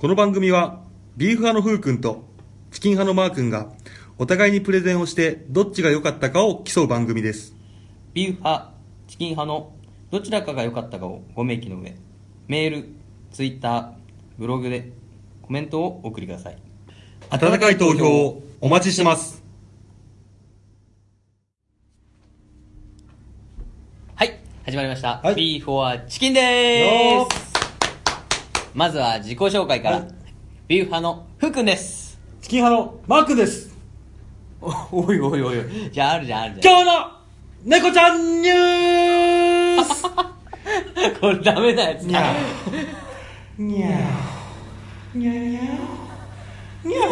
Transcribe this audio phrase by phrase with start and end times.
[0.00, 0.84] この番組は
[1.16, 2.22] ビーフ派のふうくんと
[2.70, 3.72] チキン派のマーくんが
[4.16, 7.56] お互いにプレゼンをしてどっちが良かったかを競う番組です。
[8.14, 8.70] ビーフ派、
[9.08, 9.72] チキン派の
[10.12, 11.96] どちらかが良かったかをご明記の上、
[12.46, 12.88] メール、
[13.32, 13.90] ツイッター、
[14.38, 14.92] ブログで
[15.42, 16.58] コメントをお送りください。
[17.30, 19.42] 温かい投票をお待ちしてます。
[24.14, 25.20] はい、始まりました。
[25.24, 25.34] はい。
[25.34, 27.47] ビーフはチキンでよーす
[28.78, 30.08] まずは自己紹介から、はい。
[30.68, 32.16] ビーフ派のふうくんです。
[32.40, 33.76] チキン派のマーくんです。
[34.60, 36.76] おおいおいおいおい、じゃああるじゃんあるじゃん。
[36.76, 37.10] 今日の
[37.64, 40.04] 猫ちゃんニュース。
[41.20, 42.06] これダメなやつだ。
[42.06, 43.62] にゃー。
[43.64, 45.18] にゃー。
[45.18, 45.48] にゃー。
[46.84, 47.10] にゃー。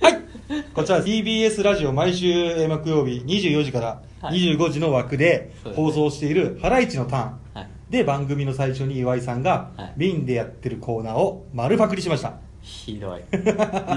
[0.00, 0.64] はい。
[0.72, 4.56] こちら TBS ラジオ毎週木曜日24時からはい。
[4.56, 9.92] 25時の枠で放送している「ハライチのターン」はいで番組の最初に岩井さんがはい。
[9.96, 12.34] メインでやってるコーナーを丸パクリしました。
[12.60, 13.22] ひどい。
[13.32, 13.38] リ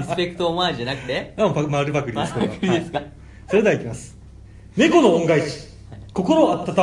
[0.04, 1.34] スペクトオマージュじゃなくて？
[1.36, 2.98] あ パ丸パクリですこれは丸パクリですか？
[2.98, 3.08] はい。
[3.48, 4.16] それではいきます。
[4.76, 5.68] 猫の恩返し。
[6.14, 6.74] 心温まる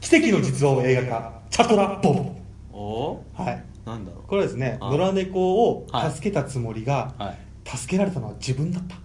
[0.00, 1.32] 奇跡の実話を映画化。
[1.50, 2.20] チャトラボブ
[2.72, 3.64] おおはい。
[3.84, 4.28] なんだろう。
[4.28, 6.10] これはですねあ野良猫をはい。
[6.12, 7.38] 助けたつもりが、はい。
[7.68, 8.96] 助けられたのは自分だった。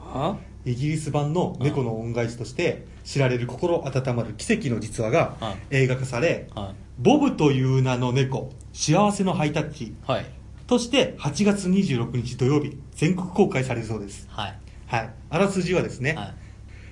[0.00, 5.56] あイギリス版の猫の恩返しとして知られる心温まる奇跡の実話がはい。
[5.70, 9.84] 映画化されはボブという名の猫幸せのハイタッチ。
[9.84, 9.94] い。
[10.06, 10.26] はい。
[10.66, 14.26] として8月26日土曜日全国公開されるそうです。
[14.30, 14.58] はい。
[14.86, 15.10] はい。
[15.30, 16.34] あらすじはですね、はい。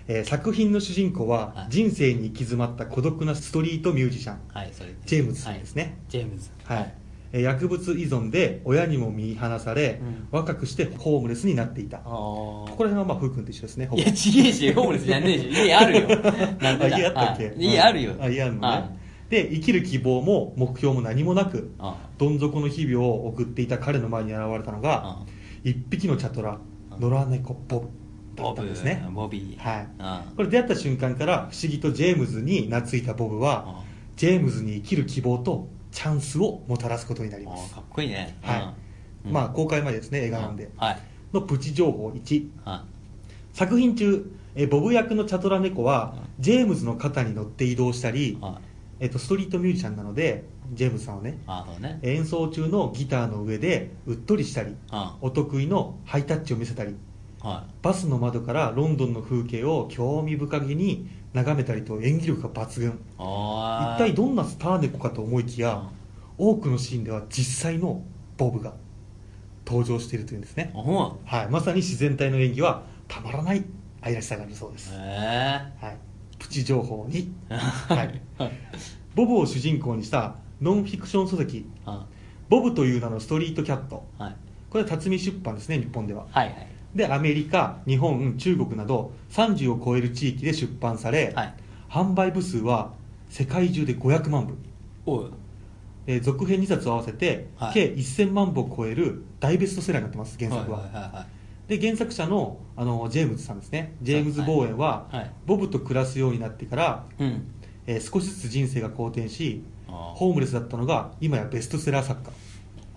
[0.09, 1.73] えー作品の主人公ははい。
[1.73, 5.83] 人生に行き詰まった孤独なストリートミュージシャンはい、それでジェームズさんですね。
[5.83, 5.93] はい。
[6.09, 6.51] ジェームズ。
[6.65, 6.95] はい、
[7.33, 10.29] えー薬物依存で親にも見放され、うん。
[10.31, 11.99] 若くしてホームレスになっていた。
[11.99, 12.71] あこあ。
[12.71, 16.09] こら辺はまあふうくんと一緒ですねいや、ちげえし、ホームレスじゃねえし、家あるよ。
[16.61, 17.47] なんでだあ家あったっけ？
[17.49, 17.57] はい。
[17.59, 18.13] 家あるよ。
[18.21, 25.27] あ家あるのね、はいで生きる希望も目標も何もなくあどん底の日々を送っていた彼の前に現れたのがあ
[25.65, 26.59] 一匹のチャトラ
[26.91, 27.89] あ野良猫ボブ
[28.37, 29.05] だったんですね。
[29.13, 29.59] ボビー。
[29.59, 29.89] はい。
[29.99, 33.85] あこれ出会った瞬間から不思議とジェームズに懐いたボブはあ
[34.17, 37.73] ジェームズに生きる希望とチャンスをもたらすことになります。
[37.73, 38.39] あかっこいいね。
[38.43, 38.75] はい。
[39.27, 39.33] うん。
[39.33, 40.99] まあ公開前ですね映画なんではい。
[41.33, 42.85] のプチ情報1は
[43.53, 48.66] 作品中えボブ役のチャトラ猫はジェームズの肩に乗って移動したりい。、はい。
[48.99, 51.99] えっと、ストリートミュージシャンなのでジェームズさんはねあそうね。
[52.03, 56.97] 演奏中のギターの上でうっとりしたりあお得意のハイタッチを見せたり
[57.41, 62.91] はバスの窓からロンドンの風景を興味深げに眺めたりと演技力が抜群。
[62.91, 62.93] い。
[63.19, 65.83] あ一体どんなスター猫かと思いきや
[66.39, 68.03] 多くのシーンでは実際の
[68.37, 68.75] ボブが
[69.67, 70.73] 登場しているというんですね。
[70.75, 73.65] あ、ほんはい、まさに自然体の演技はたまらない
[74.01, 75.97] 愛らしさがあるそうです、へはい、
[76.47, 77.55] プチ情報に、え。
[77.93, 78.21] はい、
[79.15, 82.07] ボブを主人公にしたノンフィクション書籍あ
[82.49, 84.37] 「ボブという名のストリートキャットはい。」
[84.71, 86.69] これは辰巳出版ですね日本でははいはい。
[86.95, 91.55] でアメリカ日本中国など30を超える地域で出版され、はい。
[91.91, 92.93] 販売部数は
[93.29, 94.57] 世界中で500万部
[95.05, 95.33] おう。
[96.07, 101.36] えー続編2冊を合わせて、はい計1000万部を超える大ベストセラーになってます原作は,、はいはいはい
[101.69, 103.95] で原作者のあのジェームズさんですね。
[104.03, 105.21] ジェームズ・ボーエンは、はい。
[105.21, 107.51] はいボブと暮らすようになってから、うん。
[107.87, 112.31] えー少しずつ人生が好転しホームレスだったのが今やベストセラー作家。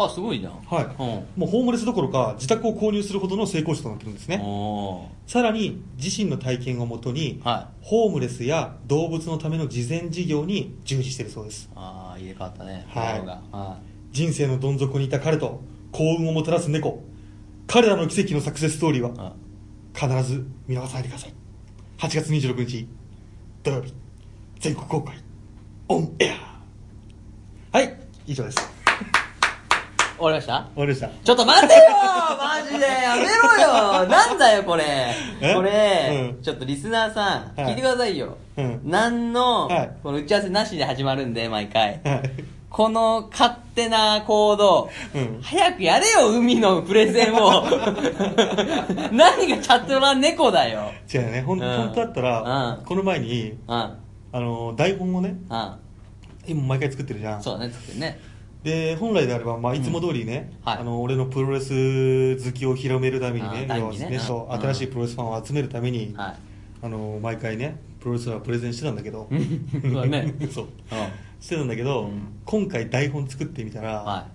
[0.01, 0.53] あ、すごいじゃん。
[0.61, 0.95] はい、うん。
[1.41, 4.37] もうホームレスどころか自宅を購入するほどの成功者となってるんですね。
[5.27, 7.85] さらに自身の体験をもとに、はい。
[7.85, 11.69] ホームレスや動物のための慈善事業に従事しているそうです。
[11.75, 12.85] ああ、入れ替わったね。
[12.87, 13.79] は
[14.11, 14.15] い。
[14.15, 17.03] 人生のどん底にいた彼と幸運をもたらす猫
[17.71, 19.35] 彼らの奇跡のサクセスストーリーは
[19.93, 21.33] 必ず見逃さないでください。
[21.99, 22.87] 8月26日
[23.61, 23.93] 土曜日
[24.59, 25.15] 全国公開
[25.87, 26.31] オンエ
[27.71, 27.77] ア。
[27.77, 27.95] はい
[28.25, 28.57] 以上です。
[28.57, 28.65] 終
[30.17, 30.53] 終わりました？
[30.53, 31.09] わりました。
[31.23, 31.79] ちょっと待てよ！
[32.39, 32.85] マジで！
[32.85, 33.27] やめろ
[34.03, 34.07] よ！
[34.07, 35.13] なんだよこれ！
[35.39, 35.53] え？
[35.53, 36.41] これ、うん。
[36.41, 37.69] ちょっとリスナーさん、はい。
[37.69, 38.35] 聞いてくださいよ。
[38.57, 38.81] うん。
[38.83, 39.97] 何の、はい。
[40.01, 42.01] この打ち合わせなしで始まるんで、毎回。
[42.03, 45.41] はいこの勝手な行動、うん。
[45.41, 47.63] 早くやれよ、海のプレゼンを。
[49.11, 50.91] 何がチャットラ猫だよ。
[51.11, 51.41] 違うね。
[51.41, 51.77] ほん、うん。
[51.77, 52.85] 本当だったら、うん。
[52.85, 53.93] この前にうん。
[54.31, 55.71] あの台本をねうん。
[56.47, 57.41] 今毎回作ってるじゃん。
[57.41, 58.19] そうだね、作ってるね。
[58.63, 60.77] で本来であれば、まあ、いつも通りね、はい。
[60.79, 63.65] あの俺のプロレス好きを広めるためにあね。
[63.67, 66.35] 要はねねそううん新しいプロレスファンを集めるために、はい。
[66.83, 69.27] あの毎回ねプロレスラープレゼンしてたんだけど。
[69.81, 70.35] そうだね。
[70.53, 70.65] そう。
[70.65, 70.69] うん
[71.39, 72.41] してたんだけど、うん。
[72.45, 74.27] 今回台本作ってみたら、は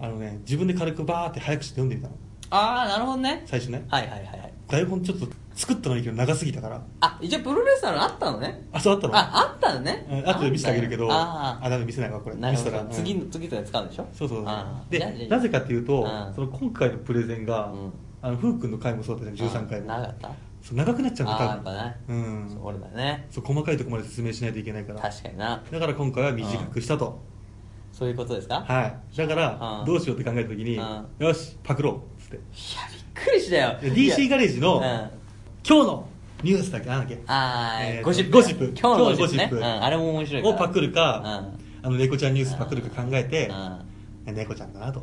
[0.00, 2.14] あのね自分で軽くバーって早口で読んでみたの。
[2.14, 2.18] い。
[2.50, 3.42] ああなるほどね。
[3.46, 3.84] 最初ね。
[3.88, 4.52] はいはいはいはい。
[4.68, 6.82] 台本ちょっと作ったのに長すぎたから。
[7.00, 8.66] あ一応プロレスラーのあったのね。
[8.72, 9.16] あそうあったの？
[9.16, 10.06] ああったのね。
[10.10, 12.36] うん後で見せてあげるけどああなんで見せないわこれ。
[12.36, 12.90] 見せたらうん。
[12.90, 14.06] 次の次とかで使うんでしょ？
[14.12, 14.46] そうそう
[14.90, 16.34] でなぜかっていうとうん。
[16.34, 17.92] その今回のプレゼンがうん。
[18.22, 19.50] あのふうくんの回もそうだったじゃん。
[19.50, 19.86] 13回も。
[19.88, 20.30] 長かった？
[20.64, 21.60] そう長くなっちゃうんだああや多分。
[21.60, 21.96] っぱね。
[22.08, 22.50] うん。
[22.50, 23.26] そう俺だね。
[23.30, 25.00] そう細かいところまで説明しないといけないから。
[25.00, 27.20] 確かになだから今回は短くしたと。
[27.92, 28.64] そういうことですか？
[28.66, 29.16] はい。
[29.16, 29.86] だからうん。
[29.86, 31.06] どうしようって考えた時にうん。
[31.26, 32.36] よしパクろうっつって。
[32.36, 32.42] いや
[33.14, 33.78] びっくりしたよ。
[33.78, 34.82] で DC ガレージのうん。
[34.82, 35.10] 今
[35.62, 36.08] 日の
[36.42, 36.88] ニュースだっけ？
[36.88, 37.20] なんだっけ？
[37.26, 38.64] あーえーとゴシップゴシップ。
[38.80, 39.48] 今日のゴシップね。
[39.48, 39.56] 今日のゴシップ。
[39.56, 39.64] うん。
[39.84, 40.54] あれも面白いから。
[40.54, 41.18] をパクるか
[41.82, 41.86] うん。
[41.86, 43.48] あの猫ちゃんニュースパクるか考えて
[44.26, 44.34] うん。
[44.34, 45.02] 猫ちゃんだなと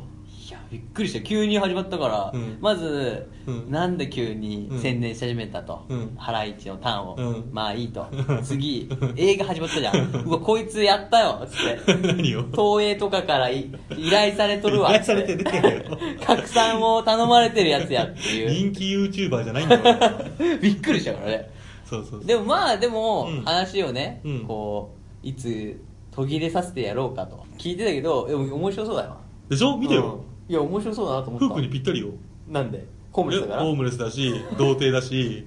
[0.72, 1.20] びっくりした。
[1.20, 2.56] 急に始まったから、うん。
[2.62, 3.70] まず、うん。
[3.70, 4.78] なんで急にうん。
[4.80, 6.14] 宣伝し始めたと、うん。
[6.16, 7.50] ハライチのターンを、うん。
[7.52, 8.06] まあいいと。
[8.42, 10.10] 次 映画始まったじゃん。
[10.24, 11.46] うわこいつやったよ。
[11.46, 12.06] つって。
[12.06, 12.44] 何を？
[12.52, 14.88] 東映とかからい依頼されとるわ。
[14.90, 15.98] 依頼されて出てるよ。
[16.24, 18.50] 拡散を頼まれてるやつやっていう。
[18.50, 19.82] 人気 YouTuber じゃないんだよ。
[20.62, 21.50] びっくりしたからね。
[21.84, 22.24] そうそうそう。
[22.24, 23.42] でもまあでも、うん。
[23.42, 24.40] 話をね、うん。
[24.46, 25.78] こういつ
[26.12, 27.44] 途切れさせてやろうかと。
[27.58, 29.16] 聞いてたけどでも面白そうだよ。
[29.50, 29.76] でしょ？
[29.76, 30.20] 見てよ。
[30.26, 31.46] うんいや面白そうだなと思った。
[31.46, 32.08] フークにぴったりよ。
[32.48, 32.84] なんで？
[33.12, 33.62] ホームレスだから？
[33.62, 35.46] えホームレスだし童貞だし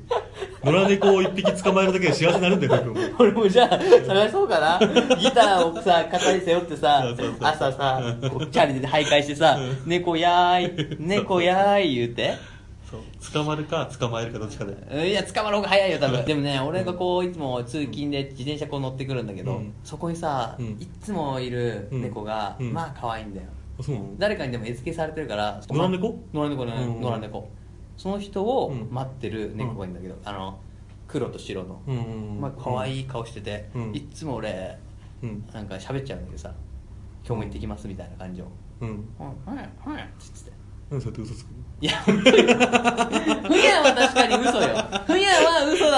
[0.64, 3.16] 野良猫を一匹捕まえるだけで幸せになるんだよ フークも。
[3.20, 4.80] 俺もじゃあ探そうかな。
[5.18, 7.04] ギターをさ肩に背負ってさ
[7.42, 12.34] 朝さこうチャリで徘徊してさうん「猫やーい猫やーい」言うて？
[12.92, 13.02] そう。
[13.34, 14.74] 捕まるか捕まえるかどっちかで。
[14.92, 16.24] うんいや捕まる方が早いよ多分。
[16.26, 19.74] でもね俺がこういつも通勤で自転車こう乗ってくるんだけど、うん。
[19.84, 20.66] そこにさ、うん。
[20.80, 22.74] いつもいる猫が、うん。
[22.74, 23.48] まあ可愛いんだよ。
[23.48, 24.10] あそうなの？
[24.18, 26.20] 誰かにでも餌付けされてるから野良猫？
[26.34, 26.74] 野良猫ね。
[26.74, 27.02] うん。
[27.02, 27.50] 野良猫。
[27.98, 28.88] その人をうん。
[28.92, 30.60] 待ってる猫がいるんだけど、あの
[31.08, 32.42] 黒と白の、うんうんうん。
[32.42, 33.96] まあ可愛い顔してて、うん。
[33.96, 34.78] いっつも俺
[35.24, 35.46] うん。
[35.54, 36.54] なんか喋っちゃうんだけどさ
[37.26, 38.46] 今日も行ってきますみたいな感じを。
[38.82, 39.58] うん「はいはい
[39.90, 40.52] はい」っつって。
[40.92, 41.56] なんでそうやって嘘つくの？
[41.82, 42.38] いや本当に。
[42.38, 44.76] ふにゃは確かに嘘よ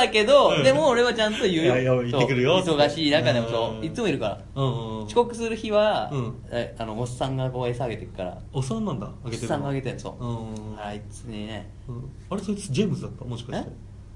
[0.08, 0.64] だけど、うん。
[0.64, 1.62] でも俺はちゃんと言うよ。
[1.64, 2.62] いやいや言ってくるよ。
[2.64, 3.78] そう忙しい中でもそう。
[3.78, 3.86] うん。
[3.86, 4.40] いつもいるから。
[4.56, 5.04] うんうんうん。
[5.06, 6.34] 遅刻する日は、うん。
[6.50, 8.38] えあのおっさんがこう餌あげてくから。
[8.52, 9.08] おっさんなんだ。
[9.08, 10.28] あげてるおっさんがあげてんそう、う
[10.76, 11.70] んあいつにね。
[11.88, 12.12] うん。
[12.30, 13.26] あれそいつジェームズだった？
[13.26, 13.70] もしかして。
[13.70, 13.74] え？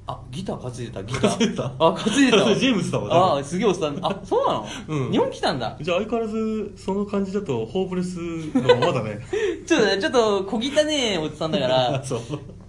[0.07, 1.38] あギター担いでたギター。
[1.38, 1.63] 担いでた？
[1.79, 2.44] あ担いでた。
[2.44, 3.39] そ れジェームズだわ多分。
[3.39, 3.99] あすげえおっさん。
[4.05, 5.11] あそうなの、うん。
[5.11, 5.77] 日本来たんだ。
[5.79, 9.19] じゃあ相変わらずその感じだとホームレスのままだね。
[9.65, 12.03] ちょっとねちょっと小汚ねえおっさんだから。
[12.03, 12.19] そう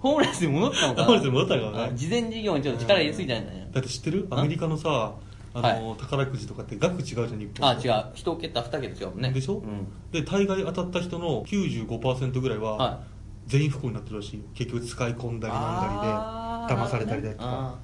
[0.03, 1.05] ホームレスに戻ったのかな？
[1.07, 4.27] ホームレスに戻ったのかなあ事前事業にちょっと力入れすぎたんだよだって知ってる？
[4.29, 5.13] アメリカのさ
[5.55, 7.69] あの、宝くじとかって額違うじゃん日本。
[7.69, 8.05] あ違う。
[8.15, 9.31] 一桁二桁違うもんね。
[9.31, 9.87] でしょ、うん。
[10.11, 13.03] で大概当たった人の95%ぐらいは、は
[13.45, 14.43] 全員不幸になってるらしいよ。
[14.55, 17.79] 結局使い込んだりなんだりで騙されたりだとか、あ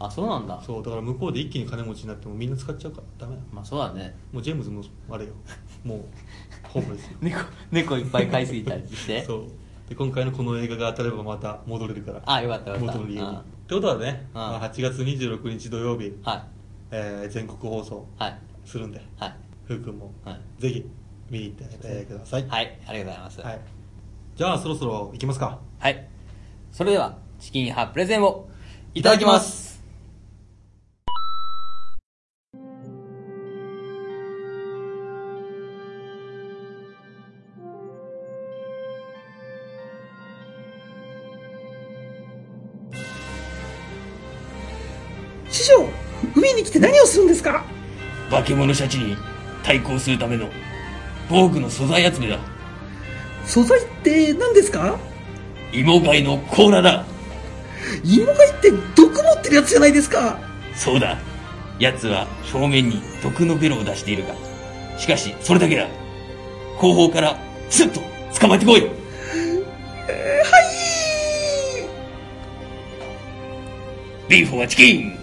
[0.00, 0.62] ーあそうなんだ。
[0.64, 4.14] そうだから向こうで一気に金持ちになってもみんな使っちゃうからダメまあそうだね。
[4.32, 5.32] もうジェームズもあれよ。
[5.84, 6.00] もう
[6.64, 7.16] ホームレスよ。
[7.22, 7.40] 猫
[7.72, 9.24] 猫いっぱい飼いすぎたりして。
[9.24, 9.44] そう
[9.88, 12.22] で今回のこの映画が当たればまた戻れるから。
[12.26, 12.98] あよかったよかった。
[12.98, 13.20] 元の家に。
[13.20, 13.36] うん。
[13.36, 14.40] ってことはね、うん。
[14.40, 16.42] まあ、8月26日土曜日、はい。
[16.90, 18.38] えー全国放送はい。
[18.64, 19.34] するんではい。
[19.66, 20.40] ふうくんもはい。
[20.60, 20.84] ぜひ
[21.30, 22.78] 見に行ってください、はい。
[22.86, 23.40] ありがとうございます。
[23.40, 23.60] はい。
[24.36, 25.58] じゃあそろそろ行きますか。
[25.78, 26.06] はい。
[26.72, 28.48] それではチキン派プレゼンを
[28.94, 29.67] いただきます
[45.68, 45.86] 師匠
[46.34, 47.62] 海に来て何をするんですか。
[48.30, 49.16] 化け物シャチに
[49.62, 50.48] 対抗するための
[51.28, 52.38] 防具の素材集めだ。
[53.44, 54.98] 素材って何ですか。
[55.72, 57.04] 芋貝の甲羅だ。
[58.02, 60.38] 芋貝って毒持ってるやつじゃないですか。
[60.74, 61.18] そうだ。
[61.78, 64.34] 奴は正面に毒のベロを出しているが。
[64.98, 65.86] しかしそれだけだ。
[66.78, 68.00] 後方からスッと
[68.40, 68.90] 捕まえてこい。
[74.28, 75.17] ビーフォはチキン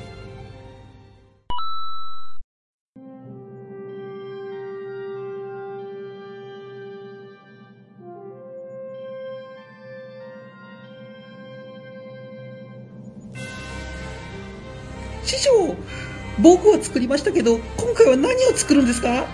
[16.46, 19.26] 僕は作りましたけど今回は何を作るんですか？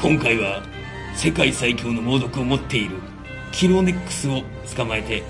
[0.00, 0.62] 今回は
[1.14, 2.96] 世界最強の猛毒を持っている
[3.52, 4.40] キロネックスを
[4.74, 5.22] 捕まえて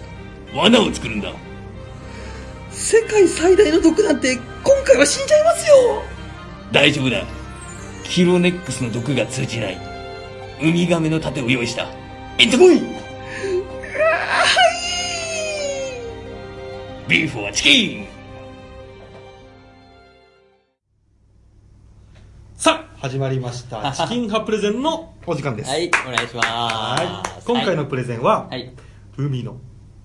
[0.54, 1.32] 罠を作るんだ。
[2.70, 4.42] 世界最大の毒なんて今
[4.84, 5.74] 回は死んじゃいますよ！
[6.70, 7.24] 大丈夫だ。
[8.04, 9.78] キロネックスの毒が通じない。
[10.62, 11.88] ウミガメの盾を用意した。
[12.38, 12.80] 行ってこい！
[17.08, 18.06] ビーフォはチキン
[23.04, 23.92] 始まりました。
[23.92, 25.68] チキン派プレゼンのお時間です。
[25.70, 26.48] はいお願いします。
[26.48, 26.96] は
[27.38, 27.42] い。
[27.44, 28.72] 今回のプレゼンは、はい。
[29.18, 29.56] 海の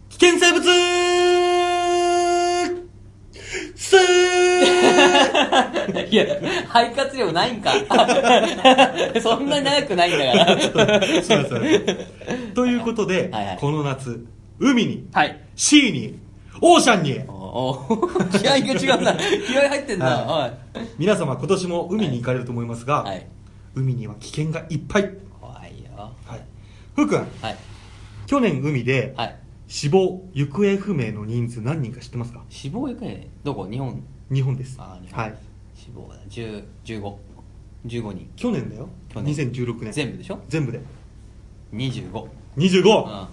[0.09, 0.65] 危険生物。
[3.77, 3.95] ス
[5.95, 6.25] ーいや、
[6.67, 7.71] 肺活量ないんか。
[9.23, 10.61] そんなに長くないんだから。
[10.61, 11.79] そうですよね。
[12.53, 13.57] ということで、はいはい。
[13.61, 14.25] この夏、
[14.59, 15.39] 海に、はい。
[15.55, 16.19] シーに、
[16.59, 17.21] オーシャンに、
[18.39, 19.13] 気合が違うな。
[19.15, 20.05] 気合入ってんな。
[20.05, 20.53] ははい。
[20.97, 23.27] 皆様今年も海に行かれると思いますが、はい。
[23.75, 25.09] 海には危険がいっぱい。
[25.39, 26.11] 怖いよ。
[26.25, 26.41] はい。
[26.95, 27.55] ふうくん、はい。
[28.25, 29.35] 去年海ではい。
[29.67, 32.43] 死亡、行方不明の人数何人か知ってますか？
[32.49, 33.67] 死亡行方どこ？
[33.69, 34.03] 日本？
[34.31, 34.75] 日本です。
[34.79, 35.35] あー日本はい。
[35.75, 36.15] 死亡だ。
[36.29, 37.15] 10、15。
[37.85, 38.29] 15人。
[38.35, 38.89] 去年だよ。
[39.13, 39.91] 去年2016年。
[39.93, 40.39] 全部でしょ？
[40.49, 40.79] 全部で。
[41.73, 42.23] 25。
[42.23, 42.63] うん。
[42.63, 43.27] 25!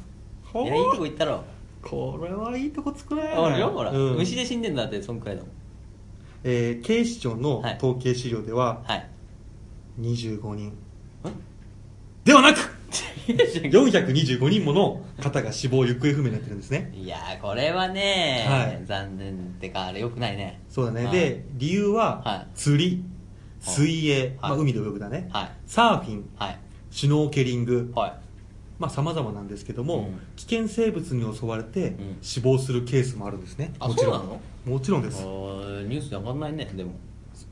[0.52, 1.42] ほいや、いいとこ行ったろ。
[1.88, 3.90] これはいいとこつくねほらよ、ほら。
[3.90, 4.16] うん。
[4.16, 5.42] 虫で死んでんだって、そんくらいの。
[6.44, 7.76] えー警視庁のはい。
[7.76, 9.08] 統計資料でははい。
[10.00, 10.72] 25人、
[12.24, 12.58] ではなく
[13.26, 16.92] 425人もの方が死亡行方不明になってるんですね。
[16.94, 18.84] いやー、これはね、はい。
[18.86, 20.60] 残念ってか、あれよくないね。
[20.68, 21.12] そうだね、はい。
[21.12, 22.46] で理由は、はい。
[22.54, 23.02] 釣り
[23.60, 24.60] 水泳、まあ、はい。
[24.60, 25.50] 海で泳ぐだね、はい。
[25.66, 26.28] サーフィン。
[26.36, 26.58] はい。
[26.90, 27.92] シュノーケリング。
[27.94, 28.12] はい。
[28.78, 30.20] まあ様々なんですけども、うん。
[30.36, 32.18] 危険生物に襲われてん。
[32.20, 34.40] 死亡するケースもあるんですね、あもちろん。
[34.70, 36.92] もちろんです、ニュースで上がんないね、でも。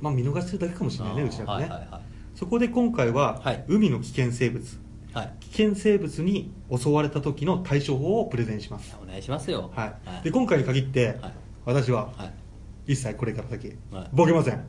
[0.01, 2.03] まあ、見逃してるだけかもしれないねうちらがね、はいはいはい。
[2.35, 3.65] そこで今回は、はい。
[3.69, 4.79] 海の危険生物。
[5.13, 5.33] はい。
[5.41, 9.71] 危険生物に襲われた時の対処法をプレゼンします、お願いしますよ。
[9.75, 10.25] はい。
[10.25, 11.33] で今回に限って、はい。
[11.65, 12.93] 私ははい。
[12.93, 14.09] 一切これから先、はい。
[14.13, 14.65] ボケません。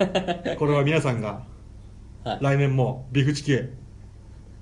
[0.58, 1.44] これは皆さんが
[2.24, 2.38] はい。
[2.40, 3.70] 来年もビフチキへ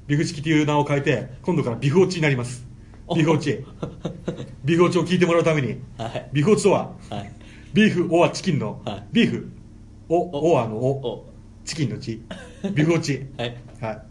[0.08, 2.66] ビフチキという名を変えて今度からビフオチになります
[3.14, 3.64] ビフオチ
[4.64, 6.28] ビフオチを聞いてもらうためにはい。
[6.32, 7.32] ビフオチとははい。
[7.74, 9.52] ビーフオアチキンの、はいビーフ
[10.08, 11.32] おオアのおお。
[11.64, 12.22] チキンのチ
[12.74, 13.56] ビフオチはい。
[13.80, 14.02] はい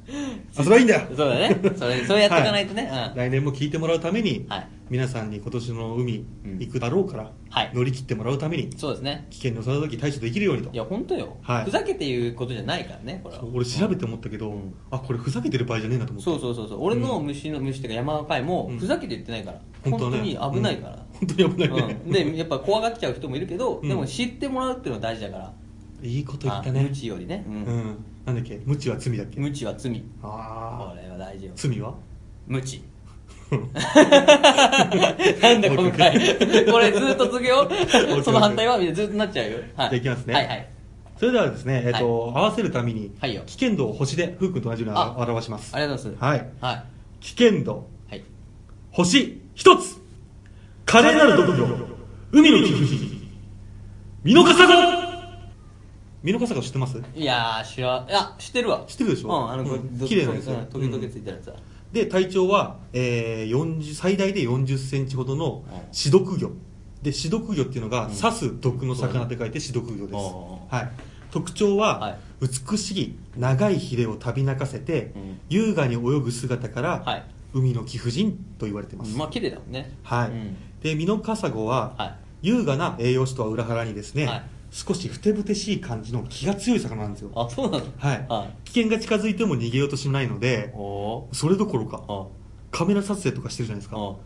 [0.55, 1.57] あそれはいいんだよそうだね。
[1.75, 2.87] それ、そうやっていかないとね。
[2.91, 3.15] はうん。
[3.17, 6.59] 来年も聞いてもらうために、はい皆さんに今年の海うん。
[6.59, 7.71] 行くだろうから、はい。
[7.73, 9.27] 乗り切ってもらうためにそうですね。
[9.29, 10.69] 危険に襲われた時対処できるようにと。
[10.71, 11.37] いや、本当よ。
[11.41, 11.65] はい。
[11.65, 13.41] ふざけて言うことじゃないからね、これは。
[13.41, 13.51] そう。
[13.55, 14.73] 俺調べて思ったけど、うん。
[14.91, 16.31] あこれふざけてる場合じゃねえなと思って。
[16.31, 16.83] そうそうそうそう。
[16.83, 18.77] 俺の虫の虫っていうか山の会もうん。
[18.77, 19.61] ふざけて言ってないから。
[19.89, 20.95] 本当に危ないから。
[20.95, 21.27] うん。
[21.27, 23.89] 本当に危ないね、うん、でやっぱ怖がっちゃう人もいるけど、うん。
[23.89, 25.53] でも知ってもらうっていうのが大事だから。
[26.01, 26.79] いいこと言ったね。
[26.81, 27.57] あ無知よりね、ううん。
[27.61, 28.61] ん、なんだっけ？
[28.65, 29.39] 無知は罪だっけ？
[29.39, 29.99] 無知は罪。
[30.21, 31.51] こああれは大事よ。
[31.55, 31.95] 罪は？
[32.45, 32.83] 無知
[35.41, 36.13] なんだ今回。
[36.65, 37.69] これずっと続けよう。
[38.23, 40.33] その反対はずっとなっちゃうよ、はい、じゃあいきますね。
[40.33, 40.69] はいはい。
[41.17, 43.43] それではですね、えっと合わせるために、はいよ。
[43.45, 45.73] 危険度を星でふうくんと同じようにあ表します。
[45.75, 46.23] ありがとうございます。
[46.23, 46.49] はい。
[46.61, 46.83] はい。
[47.21, 47.87] 危険度。
[48.09, 48.23] はい。
[48.91, 49.97] 星一つ。
[50.85, 51.65] 華麗なる毒魚
[52.31, 53.29] 海の貴婦人
[54.23, 54.73] ミノカサゴ
[56.23, 57.01] ミノカサゴ知ってます？
[57.15, 58.83] いやー知らいや知ってるわ。
[58.87, 59.29] 知ってるでしょ？
[59.29, 59.63] うんあの、
[60.05, 60.47] 綺麗なやつ。
[60.47, 61.53] うん時々ついてるやつだ、
[61.91, 66.51] で体長は、えー、40最大で4 0センチほどのうん死毒魚。
[67.01, 68.15] で死毒魚っていうのが、うん。
[68.15, 70.89] 刺す毒の魚って書いて死毒魚です、おはい、
[71.31, 72.17] 特徴は、はい。
[72.41, 75.39] 美しい長いヒレを旅泣かせて、うん。
[75.49, 77.23] 優雅に泳ぐ姿から、はい。
[77.53, 79.91] 海の貴婦人と言われてます、まあ綺麗だもんね。
[80.03, 80.29] はい。
[80.29, 80.57] うん。
[80.81, 82.15] でミノカサゴは、はい。
[82.41, 84.43] 優雅な栄養士とは裏腹にですね、はい
[84.77, 87.31] 少しふてぶてしい感じの気が強い魚なんですよ。
[87.35, 87.85] あそうなの？
[87.97, 92.27] はい、は危険が近づいても逃げようとしないのでおおそれどころかあ。
[92.69, 93.95] カメラ撮影とかしてるじゃないですか。
[93.95, 94.19] も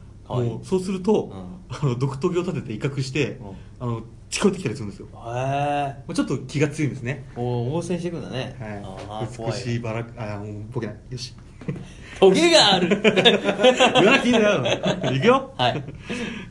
[0.62, 1.62] うそうすると、うん。
[1.70, 3.48] あの毒トゲを立てて威嚇して、うん。
[3.80, 5.08] あの近寄ってきたりするんですよ。
[5.08, 10.96] へえまあちょっと気が強いんですね、お応戦していくんだね、はい、美しいバラあもうボケない。
[11.10, 11.34] よし。
[12.20, 13.02] トゲがある。
[13.02, 15.16] 言わなくていいんだよ。
[15.16, 15.54] いくよ。
[15.58, 15.84] はい。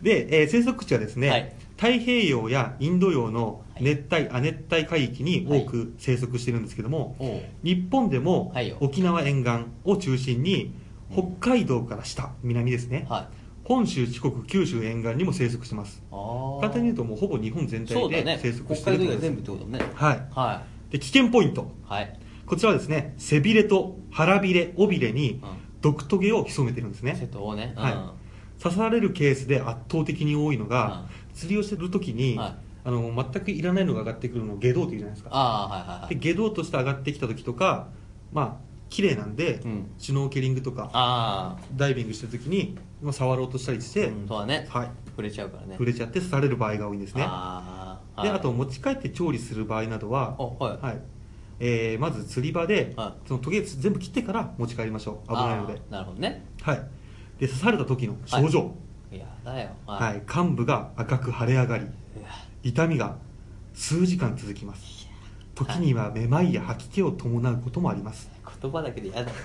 [0.02, 1.52] で、えー生息地はですね、はい。
[1.76, 7.42] 太平洋やインド洋の熱帯、亜熱帯海域に多く生息しているんですけども、おう。
[7.62, 10.74] 日本でも沖縄沿岸を中心に
[11.12, 13.36] 北海道から下南ですね、はい。
[13.64, 16.02] 本州四国九州沿岸にも生息してます。
[16.60, 19.84] 簡単に言うともうほぼ日本全体で生息し北海道以外ていると全部ってことだね。
[19.94, 20.26] はい。
[20.30, 21.62] はで危険ポイント。
[21.62, 22.18] いはい。
[22.46, 25.70] こちらはですね背びれと腹びれ尾びれにうん。
[25.80, 27.82] 毒トゲを潜めてるんですね、瀬戸をね、うん。
[27.82, 27.90] は
[28.58, 28.62] い。
[28.62, 35.30] 刺されるケースで圧倒的に多いのが、釣りをしてる時に、はいあの全くいらないのが上がってくるのを下道というじゃないですか。
[35.32, 36.14] ああはいはいはい。
[36.14, 37.88] で下道として上がってきた時とか
[38.32, 39.90] まあ綺麗なんで、うん。
[39.98, 45.72] シュノーケリングとかあダイビングしてる時に、まあ、触ろうとしたりしあ、て、うん、そうだね、はい、触れちゃうからね。
[45.74, 47.24] 触れちゃって刺される場合が多いんですね。
[47.26, 50.84] ああであと持ち帰って調理する場合などは、おはい。
[50.84, 51.00] はい。
[51.60, 55.28] えーまず釣り場で、はそのトゲ全部切ってから持ち帰りましょう。
[55.28, 55.80] 危ないので。
[55.90, 56.44] なるほどね。
[56.62, 56.76] はい。
[57.38, 58.74] で刺された時の症状、
[59.12, 59.18] い。
[59.18, 59.70] やだよ。
[59.86, 60.22] はい。
[60.26, 61.86] 幹部が赤く腫れ上がり
[62.62, 63.16] 痛みが
[63.74, 65.08] 数時間続きます。
[65.54, 68.30] 時にはめまいや吐き気を伴うこともあります。
[68.60, 69.36] 言葉だけで嫌だよ。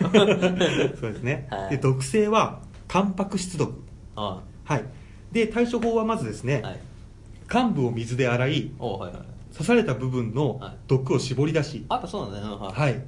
[1.00, 1.69] そうですね、はい。
[1.72, 3.81] で毒性はタンパク質毒
[4.15, 4.86] ははい。
[5.31, 6.79] で対処法はまずですね、いはい。
[7.48, 9.22] 患部を水で洗いおはいはい。
[9.53, 10.77] 刺された部分のはい。
[10.88, 12.48] 毒を絞り出し、あやっぱそうなんだね。
[12.48, 12.74] うんはい。
[12.74, 13.01] はい、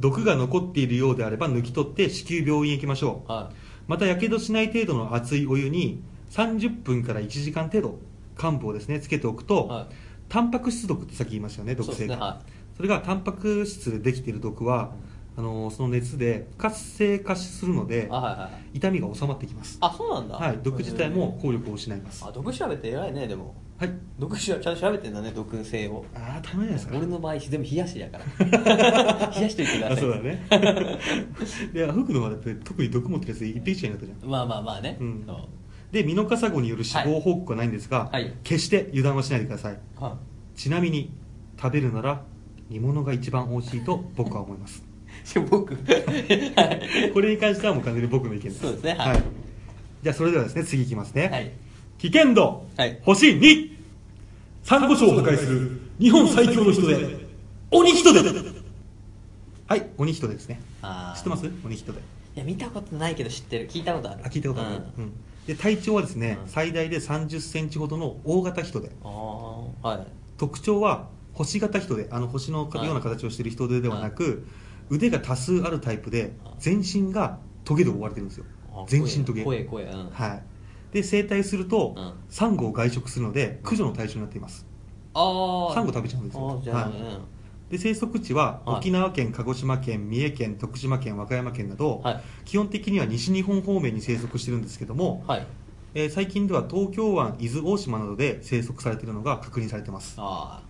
[0.00, 3.32] 毒が残っているようであれば抜き取って至急病院へ行きましょう。
[3.32, 3.54] はい。
[3.86, 7.98] またやけどしない程度の熱いお湯に30分から1時間程度
[8.36, 9.86] 患部をですねつけておくと、はい。
[10.28, 12.14] タンパク質毒ってさっき言いましたよね毒性が。
[12.14, 12.40] そねは
[12.76, 14.92] それがタンパク質でできている毒は、
[15.36, 18.78] あのその熱で不活性化するのであはいはいはい。
[18.78, 19.78] 痛みが収まってきます。
[19.80, 20.36] あそうなんだ。
[20.36, 22.24] はい毒自体も効力を失います。
[22.24, 23.54] あ毒調べて偉いねでも。
[23.76, 23.92] はい。
[24.18, 26.04] 毒しちゃんと調べてんだね毒性を。
[26.14, 26.96] ああたまにないですか。
[26.96, 28.24] 俺の場合全部冷やしやから。
[29.34, 29.92] 冷やしといてください。
[29.92, 30.46] あそうだね。
[31.72, 34.30] で福野はだって特に毒持ってるやつ一匹しかいなかったじゃん。
[34.30, 34.96] まあまあまあね。
[35.00, 35.24] うん。
[35.26, 35.36] そう
[35.94, 38.34] でミノカサゴによる死亡報告はないんですが、はい。
[38.42, 39.78] 決して油断はしないでください。
[39.96, 40.18] は
[40.56, 41.10] ちなみに
[41.56, 42.22] 食べるなら
[42.68, 44.82] 煮物が一番美味しいと僕は思います。
[45.48, 45.74] 僕。
[45.74, 47.12] はい。
[47.12, 48.60] これに関してはもう完全に僕の意見です。
[48.60, 48.94] そうですね。
[48.94, 49.22] はい。
[50.02, 51.52] じゃあそれではですね次いきますね、はい。
[51.98, 52.98] 危険度、はい。
[53.02, 53.70] 星2
[54.64, 57.28] サンゴ礁を破壊する日本最強の人で
[57.70, 58.20] 鬼人で。
[59.66, 60.60] はい鬼人ですね。
[61.16, 61.48] 知ってます？
[61.64, 62.00] 鬼人で。
[62.36, 63.68] いや見たことないけど知ってる。
[63.68, 64.20] 聞いたことある。
[64.24, 65.04] あ聞いたことある、うん。
[65.04, 65.12] うん
[65.46, 66.48] で体長はですね、うん。
[66.48, 68.90] 最大で3 0ンチほどの大型人で。
[69.02, 70.06] はい。
[70.38, 74.46] 特徴は星型人であの星のような形をしている人手ではなく、
[74.90, 78.46] 腕が多数あるタイプで全身がトゲで覆われてるんですよ。
[78.72, 79.44] あ全身トゲ。
[79.44, 80.10] 声声うん。
[80.10, 80.42] はい。
[80.92, 82.12] で生体すると、うん。
[82.30, 84.66] サンゴを外食するので駆除の対象になっています。
[85.12, 86.50] ああサンゴ食べちゃうんですよ。
[86.50, 86.98] あーじゃあ、はい。
[86.98, 87.33] うん
[87.74, 88.78] で生息地ははい。
[88.78, 92.20] 沖縄県、鹿児島県、三重県、徳島県、和歌山県など、はい。
[92.44, 95.46] 基本的には西日本方面に生息してるんですけども、はい。
[95.94, 100.14] えー最近では東京湾、伊豆大島などで生息されているのが確認されています。
[100.18, 100.62] あ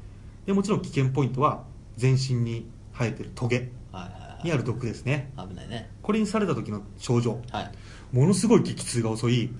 [0.46, 1.64] でもちろん危険ポイントは
[1.96, 4.44] 全身に生えてるトゲあはいはいはい。
[4.46, 5.30] にある毒ですね。
[5.36, 5.90] 危ないね。
[6.02, 7.40] これにされた時の症状。
[7.50, 7.72] はい。
[8.12, 9.50] ものすごい激痛が襲い、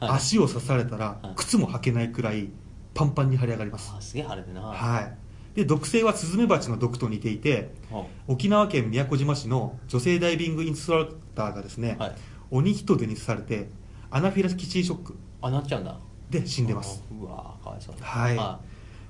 [0.00, 0.10] はい。
[0.16, 1.32] 足を刺されたらはい。
[1.36, 2.48] 靴も履けないくらい
[2.94, 3.92] パンパンに腫れ上がります。
[3.96, 4.62] あすげえ腫れてるな。
[4.62, 5.27] はい
[5.58, 12.12] で毒性はスズメバチの毒と似ていては沖縄県宮古島市の女性ダイビングインストラクターがですね、はい。
[12.52, 13.68] 鬼人手に刺されて
[14.08, 15.18] アナフィラキシーショック。
[15.42, 15.98] あなっちゃうんだ。
[16.30, 17.02] で死んでます。
[17.10, 17.96] あうわかわいそう。
[17.98, 18.36] だはい。
[18.36, 18.60] は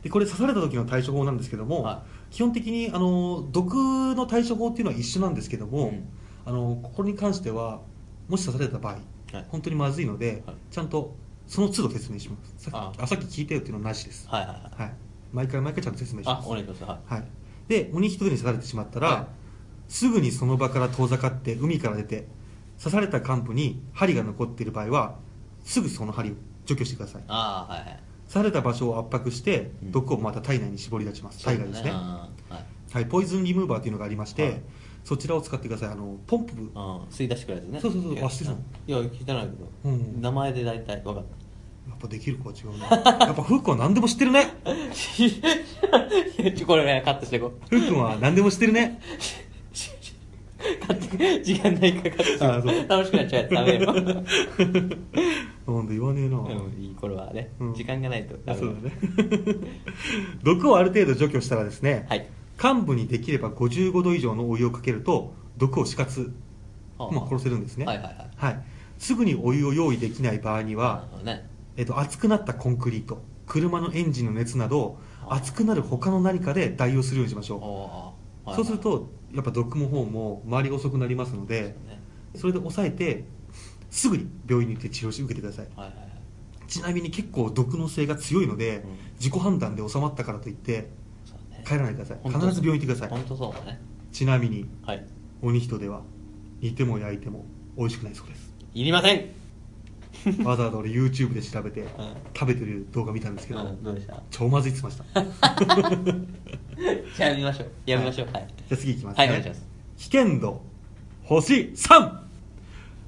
[0.02, 3.74] でこれ刺された時の対処法なんですけども、は基本的にあの毒
[4.14, 6.08] の対処法っていうのは一緒なんですけども、うん。
[6.46, 7.82] あのここに関しては
[8.26, 8.98] もし刺された場合、は
[9.42, 9.46] い。
[9.50, 10.56] 本当にまずいので、はい。
[10.70, 11.14] ちゃんと
[11.46, 12.70] その都度説明します。
[12.70, 14.82] さっあきあさっき聞いたよっていうのはなしです、はいはいはい。
[14.82, 14.92] はい、
[15.32, 16.48] 毎回毎回ちゃんと説明しあます。
[16.48, 16.82] お願いします。
[16.84, 17.24] ははい、
[17.68, 19.26] で鬼人手に刺されてしまったら、はい。
[19.88, 22.26] すぐにその場から遠ざかって海から出て
[22.78, 25.16] 刺された患部に針が残っている場合は
[25.64, 26.34] すぐその針を
[26.66, 27.22] 除去してください。
[27.28, 28.00] ああはいはい。
[28.28, 29.92] 刺された場所を圧迫してうん。
[29.92, 31.42] 毒をまた体内に絞り出します。
[31.44, 31.90] 体外ですね。
[31.92, 32.64] あーはい。
[32.90, 34.60] はい、ポイズンリムーバーというのがありまして、はい。
[35.04, 35.88] そちらを使ってください。
[35.90, 36.68] あのポンプうん。
[37.04, 37.80] 吸い出してくれるやつね。
[37.80, 38.24] そうそうそう。
[38.26, 38.52] あ知って
[38.86, 40.20] いや聞いてないけど、うん。
[40.20, 41.24] 名前で大体分かっ
[41.88, 42.86] やっぱできる子は違うな。
[43.26, 44.46] やっぱフックは何でも知ってるね。
[46.66, 47.52] これねカットしていこう。
[47.68, 49.00] フックは何でも知ってるね。
[50.86, 52.84] カット時間ないからカットしてあそう。
[52.84, 53.92] う楽しくなっちゃうダメよ
[55.72, 57.74] なんで言わねえな、うんいいこれはね、うん。
[57.74, 58.92] 時間がないとダメそうだね。
[60.42, 62.26] 毒をある程度除去したらですね、はい。
[62.56, 66.32] 患部にできれば55度以上のお湯をかけると毒を死活、
[66.96, 68.28] はあまあ、殺せるんですね、はいはいはい。
[68.36, 68.60] はい。
[68.98, 71.48] すぐにお湯を用意できない場合には、ね
[71.78, 73.22] えっと、熱くなったコンクリート。
[73.46, 75.36] 車のエンジンの熱などあ。
[75.36, 77.56] 熱くなる他の何かで代用するようにしましょ
[78.44, 82.00] おうそうするとやっぱ毒の方も回りが遅くなりますのでね。
[82.34, 83.24] それで抑えて
[83.90, 85.66] すぐに病院に行って治療し受けてください。
[85.76, 86.08] はいはいはい。
[86.66, 88.98] ちなみに結構毒の性が強いので、うん。
[89.18, 90.90] 自己判断で収まったからといって
[91.50, 91.64] ね。
[91.64, 92.18] 帰らないでください。
[92.28, 93.08] 必ず病院行ってください。
[93.08, 93.80] 本当そうだね。
[94.10, 95.06] ちなみにはい。
[95.42, 96.02] 鬼人では
[96.60, 97.44] 煮ても焼いても
[97.76, 98.52] 美味しくないそうです。
[98.74, 99.37] いりません
[100.44, 101.84] わざわざ俺 YouTube で調べてん。
[102.34, 104.20] 食べてる動画見たんですけど、うんどうでした？
[104.30, 105.04] 超まずいってました。
[107.16, 107.70] じゃあやめましょう。
[107.86, 108.28] やめましょう。
[108.32, 108.46] はい。
[108.68, 109.66] じゃあ次いきますね、はいお願いします。
[109.98, 110.62] 危険度
[111.24, 112.12] 星3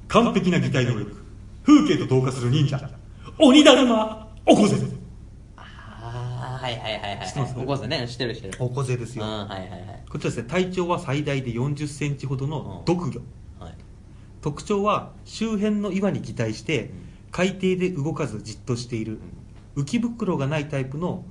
[0.08, 1.16] 完璧な擬態能力。
[1.64, 2.90] 風景と同化する忍者。
[3.38, 4.28] 鬼だるま。
[4.46, 4.76] おこぜ。
[5.56, 7.54] ああはいはいはいはい知ってます？
[7.58, 8.06] おこせね。
[8.08, 8.54] 知ってる知ってる。
[8.58, 10.02] おこぜですよ、うんはいはいはい。
[10.10, 13.28] こちらですね体長は最大で4 0ンチほどの毒魚、はい
[14.42, 16.90] 特徴は周辺の岩に擬態して
[17.30, 19.18] 海底で動かずじっとしている。
[19.76, 21.24] 浮き袋がないタイプの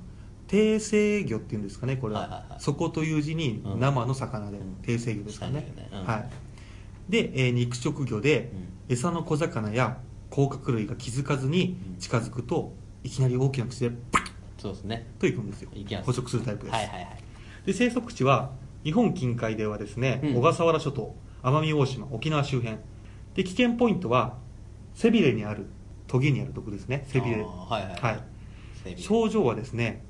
[0.46, 2.60] 低生魚っていうんですかねこれは,、はいはいはい。
[2.60, 3.80] 底という字にうん。
[3.80, 4.76] 生の魚で、うん。
[4.82, 5.66] 低生魚ですかね。
[5.92, 6.30] はい。
[7.08, 8.52] で、えー肉食魚で、
[8.88, 9.98] う餌の小魚や
[10.30, 12.72] 甲殻類が気づかずに近づくと
[13.04, 14.22] いきなり大きな口でパッ！
[14.58, 15.06] そうですね。
[15.18, 15.70] といくんですよ。
[16.04, 17.22] 捕食するタイプです、はいはいはい。
[17.66, 18.50] で生息地は
[18.84, 20.36] 日本近海ではですね、うん。
[20.36, 22.78] 小笠原諸島奄美大島沖縄周辺
[23.34, 24.38] で危険ポイントは
[24.94, 25.66] 背びれにある
[26.06, 27.04] トゲにある毒ですね。
[27.08, 27.36] 背びれ。
[27.42, 28.98] はいはいはい。
[28.98, 30.02] 症状はですね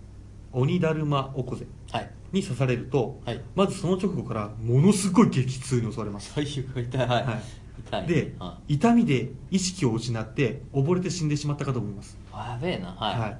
[0.52, 2.11] 鬼だるまおこぜはい。
[2.33, 3.40] に刺されると、はい。
[3.56, 6.33] まずその直後からものすごい激痛に襲われます。
[6.40, 8.06] 痛いはい、はい。
[8.06, 12.88] では痛みで意識を失って溺れて死んでしまったかと思います、いやべえな。
[12.92, 13.38] はい、はい。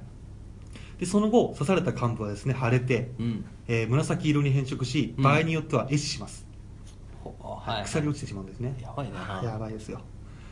[0.99, 3.45] でその後刺された幹部はですね腫れて、うん。
[3.67, 5.23] えー紫色に変色しうん。
[5.23, 6.45] 場合によっては壊死します、
[7.23, 7.83] ほはい。
[7.83, 8.75] 腐り落ちてしまうんですね。
[8.81, 9.13] やばいね。
[9.15, 10.01] はいやばいですよ。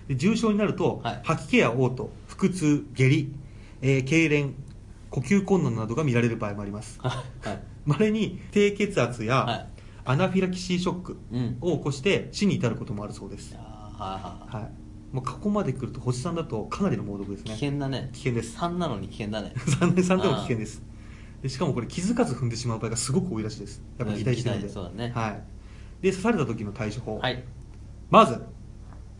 [0.07, 1.19] で重症になると、はい。
[1.23, 3.31] 吐き気や嘔吐腹痛下痢、
[3.81, 4.53] えー痙攣
[5.09, 6.99] 呼吸困難などが見られる場合もあります。
[7.01, 7.59] はい。
[7.85, 9.67] まれに低血圧や、はい。
[10.05, 11.57] アナフィラキシーショックうん。
[11.61, 13.51] を起こして死に至ることもあるそうです。
[13.51, 14.71] いや、ーはいはいはい、
[15.11, 17.53] もうここまで来ると星さんだとかなりの猛毒ですね。
[17.53, 18.09] 危険だね。
[18.13, 18.57] 危険です。
[18.57, 19.53] 3なのに危険だね。
[19.55, 20.81] 3年3でも危険です。
[21.41, 23.81] でしかもこれ気づかず踏んでしまう場合がすごく多いらしいです。
[23.97, 25.11] やっぱ擬態してるんで、うんそうだね。
[25.15, 25.43] はい、
[26.01, 27.43] で刺された時の対処法、はい。
[28.09, 28.41] まず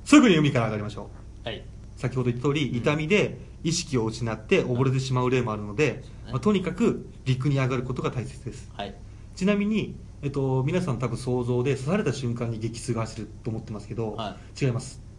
[0.06, 1.10] すぐに海から上がりましょ
[1.46, 1.48] う。
[1.48, 1.64] はい。
[1.96, 8.72] 先ほど言った通り痛みで意識を失って溺れてしまう例もあるので、まあとにかく陸に上がることが大切です。
[8.76, 8.96] はい。
[9.36, 15.10] ちなみに、えっと、皆さん多分想像で刺された瞬間に激痛が走ると思ってますけど、は違います。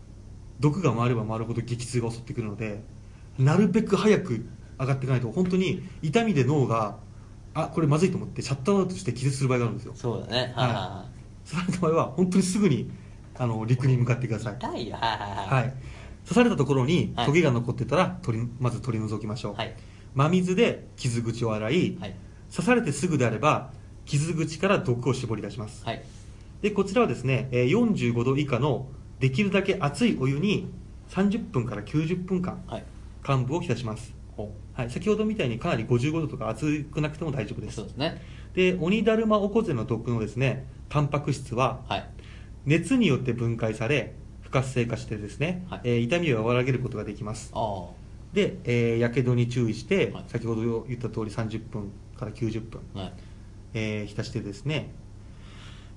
[0.60, 2.82] 毒が回れば回るほど激痛が襲ってくるので
[3.38, 4.46] なるべく早く
[4.78, 6.98] 上がっていかないと本当に痛みで脳が
[7.54, 9.92] あこれまずいと思ってシャットアウトして気絶する場合があるんですよ。
[9.96, 10.52] そうだね。
[10.54, 11.06] はいは
[11.50, 12.90] 刺された場合は本当にすぐに
[13.36, 14.56] あの陸に向かってください。
[14.60, 15.10] いはい痛いよはい。
[15.10, 15.74] はいはいはい、
[16.24, 17.26] 刺されたところにはい。
[17.26, 19.74] トゲが残ってたら取りまず取り除きましょう、はい。
[20.14, 22.14] 真水で傷口を洗い、はい。
[22.54, 23.72] 刺されてすぐであれば
[24.04, 26.02] 傷口から毒を絞り出します、はい。
[26.62, 30.70] でこちらはですねえー45度以下のできるだけ熱いお湯に
[31.10, 32.84] 30分から90分間はい。
[33.22, 37.76] 患部を浸します、ほはい、先ほどみたいにかなり55度とか熱くなくても大丈夫です。
[37.76, 38.20] そうですね
[38.54, 42.10] で鬼だるまおこぜの毒のですねタンパク質ははい。
[42.66, 45.80] 熱によって分解され不活性化してですね、はい。
[45.84, 47.52] えー痛みを和らげることができます。
[47.54, 47.86] あ
[48.32, 50.24] で、えー、やけどに注意して、はい。
[50.28, 53.12] 先ほど言った通り30分から90分、あはい。
[53.74, 54.90] えー浸してですね、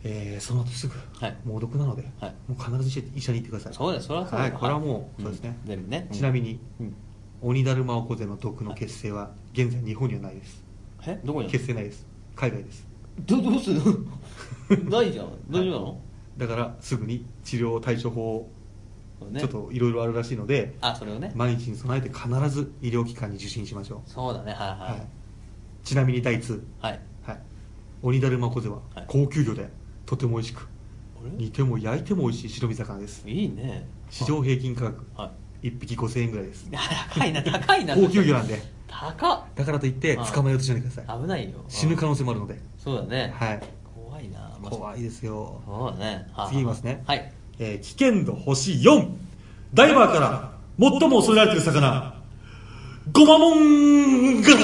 [0.03, 1.37] えーその後すぐ、はい。
[1.43, 2.35] 猛毒なので、はい。
[2.47, 3.73] もう必ず医者に行ってください。
[3.73, 5.49] そうですそれはそうだはい、これはもう、そうですね。
[5.49, 5.67] ん。
[5.67, 6.07] 全部ね。
[6.11, 6.93] ちなみに、うん。
[7.41, 10.63] 鬼だるまおこぜの毒の血清は現在日本にはないです。
[11.05, 12.85] えどこにある血清ないです海外です。
[13.25, 13.81] どどうする？
[14.85, 15.27] の ないじゃん。
[15.49, 16.01] 大丈夫なの？
[16.37, 18.49] だからすぐに治療対処法、
[19.31, 19.39] ね。
[19.39, 21.31] ちょっといろいろあるらしいのであそれをね。
[21.35, 24.09] 毎日に備えて必ず医療機関に受診しましょう。
[24.09, 24.51] そうだね。
[24.51, 24.97] はいははい。
[24.97, 25.01] い、
[25.83, 26.99] ちなみに第2はい。
[27.23, 27.39] はい、
[28.01, 29.05] 鬼だるまこぜははい。
[29.07, 29.69] 高級魚で
[30.05, 30.67] とても美味しく
[31.37, 33.23] 煮ても焼いても美味しい白身魚です。
[33.29, 33.87] いいね。
[34.09, 35.67] 市場平均価格はい。
[35.69, 36.67] 1匹5000円ぐらいです。
[37.13, 37.95] 高いな高いな。
[37.95, 38.59] 高級魚なんで
[39.01, 39.41] 高っ。
[39.55, 41.21] だからといってはい捕まえようとしないでください。
[41.21, 41.59] 危ないよ。
[41.67, 42.59] 死ぬ可能性もあるので。
[42.77, 43.33] そうだね。
[43.35, 43.61] はい。
[43.95, 45.61] 怖いなまあ怖いですよ。
[45.65, 46.27] そうだね。
[46.33, 47.03] は次いきますね。
[47.07, 47.31] はい。
[47.59, 49.09] えー危険度星4
[49.73, 52.15] ダイバーから最も恐れられている魚。
[53.11, 54.57] ゴマモンガラ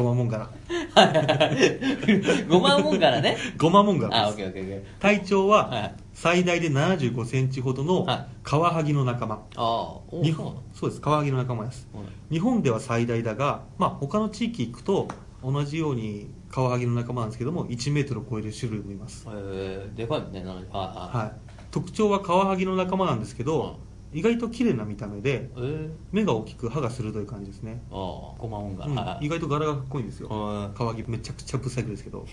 [0.00, 0.50] ゴマモンガラ
[0.94, 3.36] 5万問からね。
[3.56, 5.00] ゴマモンガあオッケーオッケーオッケー。
[5.00, 5.94] 体長ははい。
[6.14, 8.26] 最大で7 5センチほどのはい。
[8.42, 9.62] カワハギの仲間、ああ
[10.10, 11.00] お日本そうです。
[11.00, 15.08] カワハギの仲間です、はい日本では最大だが、まあ、他の地域行くと
[15.42, 20.78] 同じようにカワハギの仲間なんですけども1メートルを超える種類もいます、えー、でかいもんねなんか。
[20.78, 21.32] はいはい、
[21.72, 23.78] 特徴はカワハギの仲間なんですけど、
[24.12, 28.42] 意外と綺麗な見た目でえー、目が大きく歯が鋭い感じですね、ああ。
[28.42, 30.28] 5万問かうん意外と柄がかっこいいんですよ。
[30.28, 32.26] はいカワハギめちゃくちゃブサイクですけど、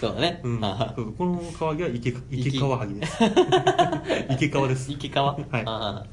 [0.00, 3.18] そうだね、 うん、はそうこのカワハギは池池カワハギです。
[4.32, 4.90] 池川です。
[4.90, 5.46] い池川はい。
[5.66, 6.06] あ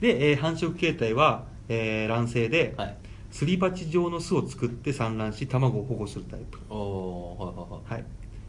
[0.00, 2.96] で、えー繁殖形態は、えー卵性で、あはい。
[3.30, 7.92] すり鉢状の巣を作って産卵し卵を保護するタイプ、はいはいはい。
[7.94, 8.04] はい、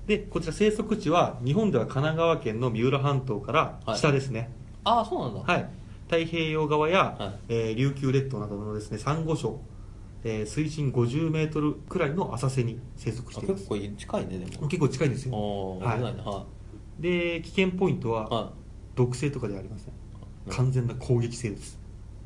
[0.05, 4.49] でこちら生息地は日本では神奈川県の三浦半島から北ですね、
[4.87, 5.53] ああそうなんだ。
[5.53, 5.69] はい。
[6.09, 7.39] 太平洋側や、はい。
[7.49, 9.59] えー琉球列島などのですねサンゴ礁、
[10.23, 13.65] えー水深50メートルくらいの浅瀬に生息しています。
[13.69, 14.67] あ結構近いねでも。
[14.67, 15.33] 結構近いんですよ。
[15.79, 15.97] はい。
[15.97, 16.15] 危ない
[16.99, 18.53] で危険ポイントは、
[18.95, 19.93] 毒性とかではありません。
[20.47, 20.53] うん。
[20.53, 21.77] 完全な攻撃性です。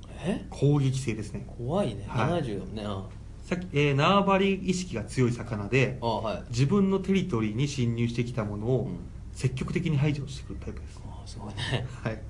[0.06, 0.46] いえ？
[0.50, 1.46] 攻撃性ですね。
[1.58, 2.42] 怖いね、はい。
[2.44, 3.04] 70だもんねあ
[3.44, 6.44] さっき、えー縄張り意識が強い魚であはい。
[6.52, 8.98] 自分のテリトリーに侵入してきたものをうん。
[9.34, 11.88] 積極的に排除してくるタイプです、あすごいね。
[12.04, 12.22] はい、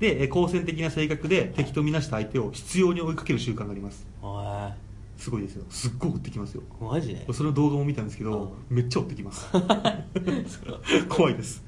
[0.00, 4.06] で、えー好戦的な性格で敵とみなした相手を執拗に追いかける習慣があります。
[4.22, 4.70] お
[5.16, 5.64] すごいですよ。
[5.68, 6.62] すっごい追ってきますよ。
[6.80, 7.32] いマジで？
[7.32, 9.48] その動画も見たんですけど、めっちゃ追ってきます。
[11.08, 11.64] 怖いです。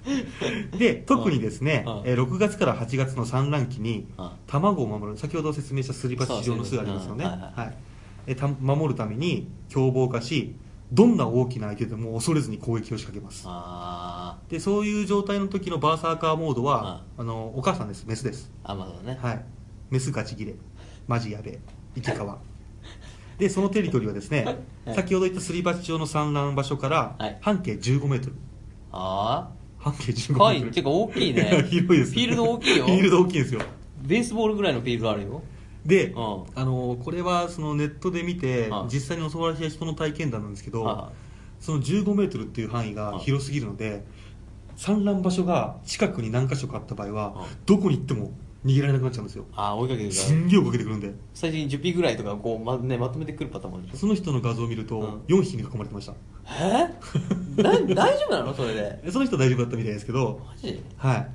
[0.78, 7.60] で特にですね、うんえー6月から8月の産卵期にうん卵を守る先ほど説明したすり鉢状の巣がありますよね、はい。
[7.60, 7.76] はい。
[8.28, 10.54] えーた守るために凶暴化し
[10.92, 13.44] どんな大きな相手でも恐れずに攻撃を仕掛けます。
[13.46, 18.06] あでそういう状態の時のバーサーカーモードは、あのお母さんです。
[18.06, 18.50] メスです。
[18.64, 19.18] ああまあね。
[19.22, 19.44] はい。
[19.90, 20.54] メスガチギレ
[21.06, 21.58] マジやべえ。
[21.96, 22.38] 池川
[23.38, 24.44] でそのテリトリーはですね、
[24.84, 24.94] はい。
[24.94, 27.38] 先ほど言ったすり鉢町の産卵場所からはい。
[27.40, 28.34] 半径15メートル。
[28.92, 29.48] あ
[29.78, 30.44] 半径15あ。
[30.44, 30.60] はい。
[30.60, 30.74] メートル。
[30.74, 31.64] てか大きいね。
[31.70, 32.84] 広いですフィールド大きいよ。
[32.84, 33.60] フィールド大きいんですよ。
[34.02, 35.42] ベースボールぐらいのフィールドあるよ。
[35.84, 36.44] で、うん。
[36.54, 38.88] あのこれはそのネットで見て、うん。
[38.88, 41.12] 実際に襲われた人の体験談なんですけど、は
[41.60, 44.04] その15メートルっていう範囲が広すぎるので、
[44.76, 47.44] 産卵場所が近くに何箇所かあった場合は、うん。
[47.66, 48.32] どこに行っても
[48.64, 49.46] 逃げられなくなっちゃうんですよ。
[49.54, 51.14] ああ、追いかけてくすんげえ追いかけてくるんで。
[51.32, 54.88] 最初に10匹ぐらいとかこうま,、ね、まとめてくるパターンもあるその人の画像を見るうん。
[54.88, 56.14] と4匹に囲まれてました、
[56.60, 57.62] え？
[57.62, 59.02] な 大丈夫なのそれで？
[59.10, 60.40] その人は大丈夫だったみたいですけど。
[60.46, 60.82] マジ？
[60.96, 61.28] はい。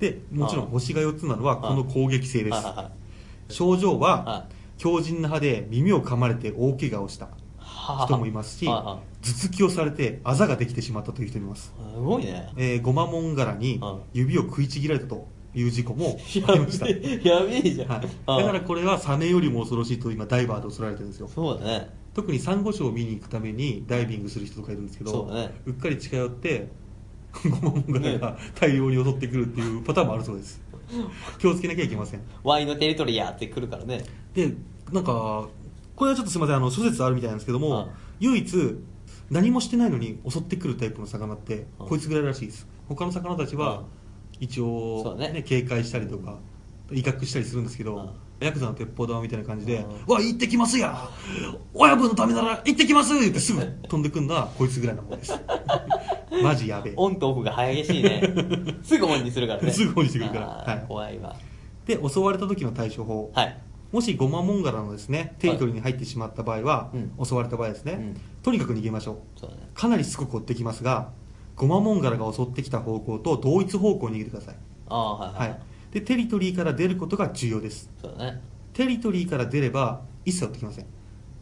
[0.00, 0.70] でもちろんうん。
[0.72, 2.58] 星が4つなのはこの攻撃性です
[3.48, 4.46] 症状はは
[4.78, 7.28] 強靭な歯で耳を噛まれて大怪我をした
[8.06, 12.52] 人もいますし頭突きをされてあざができてしまったという人もいます、いすごいね。
[12.56, 21.28] えー、ゴマモンガラにうん指を食いちぎられたという事故もやありました、やべえじゃん、はい、だからこれはサメよりも恐ろしいと今ダイバーで恐れられてるんですよ。
[21.28, 21.90] そうだね。
[22.14, 25.30] 特にサンゴ礁を見に行くためにダイビングする人とかいるんですけどそ
[25.66, 26.70] うっかり近寄って
[27.44, 30.62] ゴマモンガラが大量に襲ってくるっていうパターンもあるそうです
[31.38, 32.20] 気をつけなきゃいけません。
[32.42, 34.04] ワイのテリトリーやってくるからね。
[34.34, 34.54] で
[34.92, 35.48] なんか
[35.94, 38.76] これはちょっとすみませんあの諸説あるみたいなんですけども、うん唯一
[39.30, 42.66] 何もしてないのに襲ってくるタイプの魚って、うんこいつぐらいらしいです。
[42.88, 43.84] 他の魚たちは、うん
[44.38, 45.42] 一応、そうだね。
[45.42, 46.38] 警戒したりとか
[46.90, 51.08] 威嚇したりするんですけど、うんヤクザの鉄砲玉みたいな感じでうん「わ行ってきますや
[51.72, 55.32] 親分のためなら行ってきます!」言ってすぐ飛んでくんのはこいつぐらいのもんです。
[56.42, 56.94] マジやべえ。
[56.96, 58.22] オンとオフが激しいね。
[58.82, 59.70] すぐオンにするからね。
[59.70, 60.46] すぐオンにしてくるから。
[60.46, 60.84] はい。
[60.86, 61.34] 怖いわ。
[61.86, 63.58] で襲われた時の対処法、はい。
[63.92, 67.24] もしゴマモンガラのですねテリトリーに入ってしまった場合は、うん。
[67.24, 68.20] 襲われた場合ですね、うん。
[68.42, 69.16] とにかく逃げましょう。
[69.40, 69.62] そうだね。
[69.74, 71.10] かなりしつこく追ってきますが
[71.56, 74.56] ゴマモンガラが襲ってきた方向と同一方向に逃げてください、
[74.88, 75.60] ああはいはい、はい、
[75.92, 77.90] でテリトリーから出ることが重要です。
[78.00, 78.40] そうだね。
[78.72, 80.86] テリトリーから出れば一切追ってきません。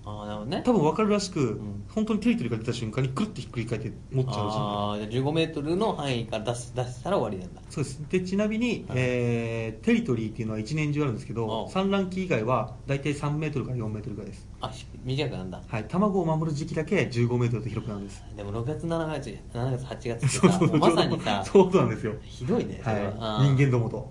[0.06, 0.62] ああなるほどね。
[0.64, 1.84] 多分分かるらしく、ん。
[1.88, 7.62] 本当にテリトリーから出た瞬間にくるってひっくり返って持っちゃうしああじゃあ15メートルの範囲から出す出したら終わりなんだ。
[7.70, 8.02] そうです。
[8.10, 18.24] でちなみに、えーテリトリーっていうのは一年中あるんですけどうん産卵期以外は大体3メートルから4メートルぐらいですあし短くなんだはい、卵を守る時期だけ15メートルと広くなるんです。
[18.34, 22.14] でも6月7月7月8月ってそうそうさもうまさにさそうなんですよ。
[22.22, 23.38] ひどいねそれは。
[23.38, 24.10] はい、人間どもと。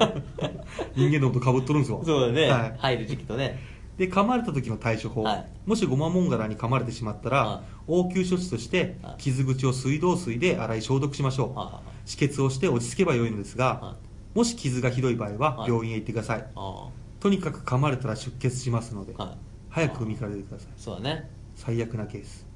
[0.96, 2.02] 人間どもとかぶっとるんですよ。
[2.04, 3.58] そうだね、はい、入る時期とね。
[3.98, 5.46] で噛まれた時の対処法、はい。
[5.66, 9.22] もしゴマモンガラに噛まれてしまったら、は応急処置としてはい。
[9.22, 13.96] 傷口を水道水で洗い消毒しましょう、止血をして落ち着けばよいのですが、は
[14.34, 15.70] もし傷がひどい場合ははい。
[15.70, 16.88] 病院へ行ってください、あ
[17.20, 20.68] とにかく噛まれたら出血しますので、あはい早く海から出てください。
[20.76, 21.28] そうだね。
[21.56, 22.46] 最悪なケース。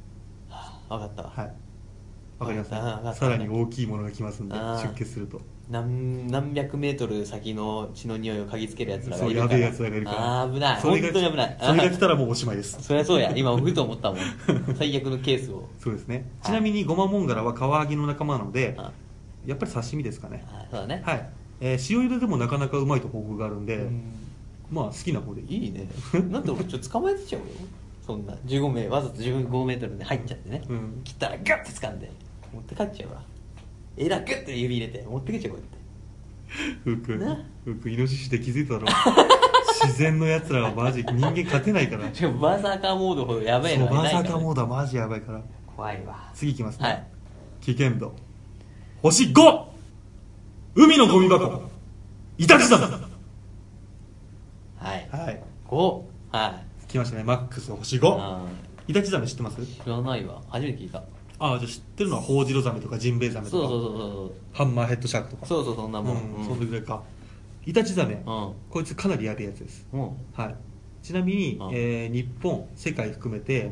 [0.88, 1.22] 分かった。
[1.24, 1.52] わ、はい。
[2.38, 3.14] わかりますあわかった。
[3.14, 4.92] さらに大きいものが来ますんであー。
[4.94, 5.40] 出血すると。
[5.68, 9.52] 何何百メートル先の血の匂いを嗅ぎつけるやつらがそういるから。
[9.54, 10.42] やべえやつらがいるから。
[10.42, 10.80] あー危ない。
[10.80, 11.58] それが本当に危ない。
[11.60, 12.80] それが来たらもうおしまいです。
[12.80, 13.32] そりゃそうや。
[13.34, 14.20] 今ふと思ったもん。
[14.78, 15.68] 最悪のケースを。
[15.80, 16.14] そうですね。
[16.14, 18.92] はいちなみにゴマモンガラはカワハギの仲間なのであ
[19.44, 20.44] やっぱり刺身ですかね。
[20.46, 21.02] あそうだね。
[21.04, 21.28] はい、
[21.60, 24.02] えー塩茹ででもなかなかうまいと報告があるんで、うん
[24.70, 25.88] まあ好きな方でいいいいね。
[26.30, 27.46] なんで俺ちょっと捕まえてちゃうよ。
[28.06, 31.00] そんな15名わざと15メートルに入っちゃってね、うん。
[31.04, 32.10] 切ったらガッて掴んで
[32.52, 33.22] 持って帰っちゃうわ。
[33.96, 36.80] えらグッて指入れて持ってけちゃうこうやって。
[36.84, 37.24] ふうく。
[37.24, 37.44] な。
[37.64, 38.86] ふうくイノシシで気づいただろ。
[39.84, 42.02] 自然のやつらはマジ人間勝てないから。
[42.02, 45.42] バーサーカーモードほどやばいそうバーサーカーモードはマジやばいから。
[45.76, 46.30] 怖いわ。
[46.34, 47.06] 次いきますね、はい。
[47.60, 48.14] 危険度。
[49.02, 49.64] 星 5!
[50.74, 51.62] 海のゴミ箱。
[52.38, 53.07] イタチザメはい
[55.68, 56.00] は
[56.32, 56.32] い。
[56.32, 57.24] 5は来ましたね。
[57.24, 58.46] マックス星い5あ
[58.86, 59.60] イタチザメ知ってます？
[59.60, 60.40] ー知らないわ。
[60.48, 61.02] 初めて聞いた。
[61.40, 63.68] ああじゃあ知ってるのはホウジロザメとかジンベエザメとか。
[63.68, 65.46] そうそうそうハンマーヘッドシャークとか。
[65.46, 66.34] そうそうそうそんなもん。
[66.36, 67.02] うん、そのぐらいか。
[67.66, 68.52] イタチザメ、うん。
[68.70, 69.86] こいつかなりやべえやつです。
[69.92, 70.00] うん。
[70.32, 70.56] はい、
[71.02, 71.70] ちなみに、うん。
[71.72, 73.70] えー日本世界含めて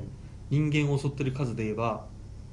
[0.51, 2.05] 人間を襲ってる数で言えば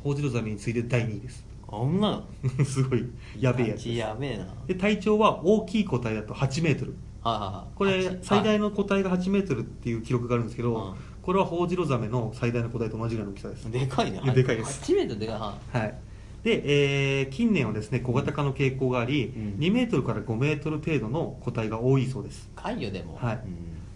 [0.04, 1.46] ホウジロザメに次いで第2位です。
[1.68, 2.26] こんなの
[2.66, 3.06] すごい
[3.40, 4.48] やべえやつやべえな。
[4.68, 7.78] で体長は大きい個体だと8メートルはいはいはい。
[7.78, 10.94] これ八最大の個体が8メートルっていう記録があるんですけど、うん。
[11.22, 13.72] これはホウジロザメの最大の個体と同じぐらいの大きさです。
[13.72, 14.82] でかいねでかいです。
[14.92, 15.36] 8メートルでかい。
[15.38, 15.96] ははい。
[16.44, 19.42] で、えー近年はですね小型化の傾向があり、うん。
[19.60, 22.50] 2メートルから5メートル程度の個体が多いそうです。
[22.54, 23.18] いかいよでも。
[23.22, 23.36] はい。
[23.36, 23.42] うん。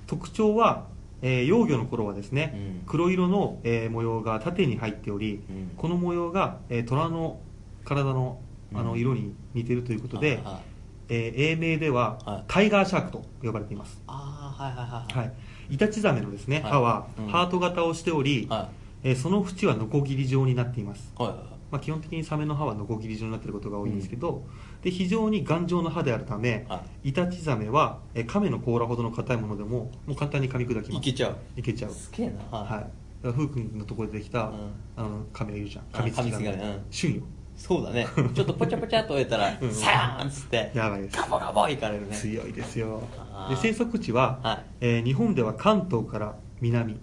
[0.08, 0.86] 特徴は、
[1.22, 2.88] えー幼魚の頃はですね、うん。
[2.88, 5.72] 黒色の、えー模様が縦に入っており、うん。
[5.76, 7.40] この模様が、えー虎の
[7.84, 8.40] 体の
[8.74, 9.00] あのうん。
[9.00, 10.77] 色に似ているということで、はいはい
[11.10, 12.43] えー英名では、はい。
[12.48, 15.34] タイガーシャークと呼ばれています、ああはいはいはいは
[15.70, 16.72] い、イタチザメのですね、はい。
[16.72, 17.28] 歯はうん。
[17.28, 18.70] ハート型をしており、は
[19.04, 21.13] えーその縁はノコギリ状になっています。
[21.20, 21.39] いはいはい。
[21.70, 24.46] まあ、基本的にサメの歯はノコギリ状になっていることが多いんですけど、
[24.82, 30.98] で非常に頑丈な歯であるため、はイタチザメはえ亀の甲羅ほどの硬いものでももう簡単に噛み砕きます。
[30.98, 31.38] いけちゃう。
[31.58, 31.91] いけちゃう。
[31.91, 32.58] すげえな。
[32.58, 32.89] はい、だか
[33.24, 34.72] らふうくんのところでできた、うん。
[34.96, 35.86] あの亀がいるじゃん。
[35.91, 36.46] あ噛みつき亀。
[36.46, 36.86] 亀うん。
[36.89, 37.24] 旬よ
[37.58, 38.08] そうだね。
[38.36, 39.72] ちょっとポチャポチャっと終えたらうん。
[39.72, 41.17] サヤーンっつってやばいです。
[41.17, 42.15] ガボガボいかれるね。
[42.15, 43.02] 強いですよ。
[43.17, 43.56] あー。
[43.56, 44.63] で生息地は、はい。
[44.82, 46.93] えー日本では関東から南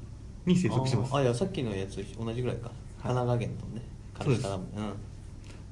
[0.46, 1.12] に生息してます。
[1.12, 2.70] あーあいやさっきのやつ同じぐらいか。
[3.02, 3.82] 神奈川県とね
[4.22, 4.42] そうです。
[4.42, 4.64] からも。
[4.76, 4.92] うん。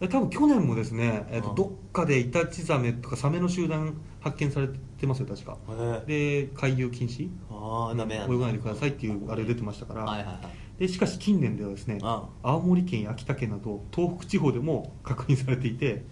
[0.00, 1.54] で多分去年もですね、えーとうん。
[1.54, 4.68] どっかでイタチザメとかサメの集団発見され
[4.98, 5.56] てますよ確か。
[5.68, 8.34] へで海遊禁止ああダメなんだ。
[8.34, 16.04] 泳がないでくださいっていうあれ出てましたから、はいはいはいでしかし近年ではですねあ青森県や秋田県など東北地方でも確認されていて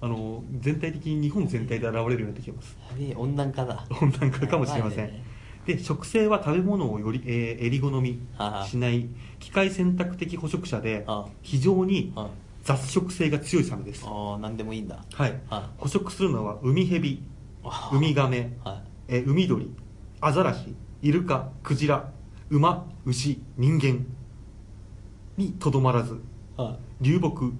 [0.00, 2.76] あの全体的に日本全体で現れるようになってきてます。
[3.16, 3.84] 温暖化だ。
[4.00, 5.24] 温暖化かもしれません、ね。
[5.66, 8.20] で食性は食べ物をより、えー襟好み
[8.66, 12.28] しない機械選択的捕食者であ非常にあ
[12.62, 14.04] 雑食性が強いサメです。
[14.06, 15.04] ああ何でもいいんだ。
[15.12, 15.40] はい。
[15.48, 17.22] は捕食するのはウミヘビ
[17.64, 17.90] あ。
[17.92, 19.70] ウミガメ、はえー海鳥
[20.20, 22.10] アザラシイルカクジラ
[22.50, 24.06] 馬牛人間
[25.36, 26.20] にとどまらず
[27.00, 27.52] 流木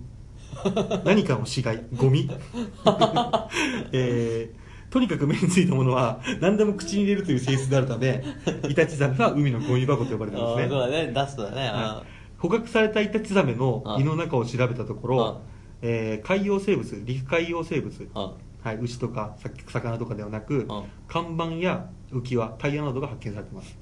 [1.05, 2.29] 何かの死骸ゴミ、
[3.93, 8.25] えーとにかく目についたものは何でも口に入れるという性質であるため
[8.69, 10.69] イタチザメは海のゴミ箱と呼ばれいてますね。
[10.69, 11.13] そうだね。
[11.13, 11.69] ダストだね。
[11.69, 12.09] はい。
[12.39, 15.41] 捕獲されたイタチザメの胃の中を調べたところ、
[15.83, 20.69] えー海洋生物陸海洋生物、あはい、牛とかさ魚とかではなく、ん
[21.07, 23.77] 看板や浮き輪タイヤなどが発見されてます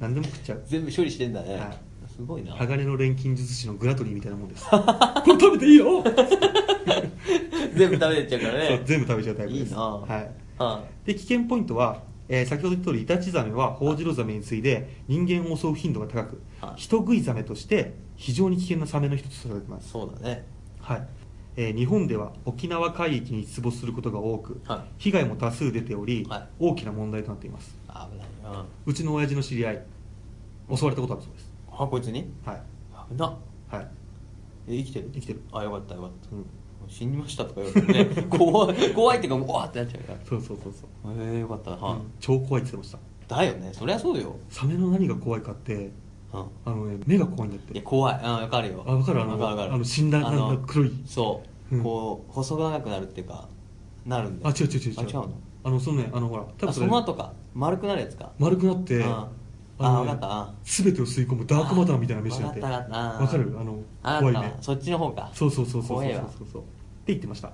[0.00, 0.62] 何でも食っちゃう。
[0.66, 1.54] 全部処理してんだね。
[1.54, 1.90] はい。
[2.08, 2.52] すごいな。
[2.54, 4.66] 鋼の錬金術師のグラトリーみたいなもんです。
[4.68, 4.82] これ
[5.40, 6.02] 食べていいよ。
[7.76, 8.82] 全部食べてっちゃうからね。
[8.84, 9.70] 全部食べちゃうタイプです。
[9.70, 9.80] いいな。
[9.80, 19.90] はい、はで危険ポイントは、えー先ほど言った通りイタチザメはホウジロザメに次いで人間を襲う頻度が高く、はい人食いザメとして非常に危険なサメの一つとされています。
[19.90, 20.44] そうだね。
[20.80, 21.06] はい、
[21.56, 25.02] えー日本では沖縄海域に出没することが多く、はい。
[25.02, 26.48] 被害も多数出ており、はい。
[26.58, 27.76] 大きな問題となっています。
[27.88, 28.54] 危ない。
[28.54, 28.64] うん。
[28.86, 29.82] うちの親父の知り合い
[30.74, 31.50] 襲われたことあるそうです。
[31.72, 32.30] あこいつに？
[32.44, 32.62] はい。
[33.10, 33.26] 危な
[33.68, 33.88] はい。
[34.68, 35.10] え生きてる？
[35.14, 35.40] 生きてる。
[35.52, 36.36] あよかったよかった。
[36.36, 36.46] うん。
[36.88, 38.22] 死にましたとか言われてね。
[38.30, 40.18] 怖い怖いっていうかもうわーってなっちゃうから。
[40.24, 41.70] そうそうそうそう、ええよかった。
[41.72, 41.98] な、はい。
[41.98, 43.36] うん超怖いって言ってました。
[43.36, 43.70] だよね。
[43.72, 45.90] そりゃそうよ、サメの何が怖いかって
[46.32, 47.74] うん、あのね目が怖いんだって。
[47.74, 48.14] いや怖い。
[48.14, 48.84] うん分かるよ。
[48.86, 49.22] あ分かる？
[49.22, 49.74] あの分かる分かる。
[49.74, 50.92] あの死んだあの黒い。
[51.04, 51.82] そう、うん。
[51.82, 53.48] こう細長くなるっていうか
[54.06, 54.54] なるんだよ。
[54.56, 55.30] あ違う違う違うあ違うの？
[55.62, 57.32] あのそのねあのほら多あその後か。
[57.54, 58.30] 丸くなるやつか。
[58.38, 59.28] 丸くなってうんあ
[59.78, 60.26] あのね分かった。
[60.30, 62.60] あ全てを吸い込むダークマターみたいな飯になって。
[62.60, 63.56] 分かった分かる？
[63.58, 64.56] あのあ怖いね。
[64.60, 65.30] そっちの方か。
[65.34, 66.30] そうそうそうそうそうそう。
[66.38, 66.68] そうそうって
[67.06, 67.48] 言ってました。
[67.48, 67.52] あ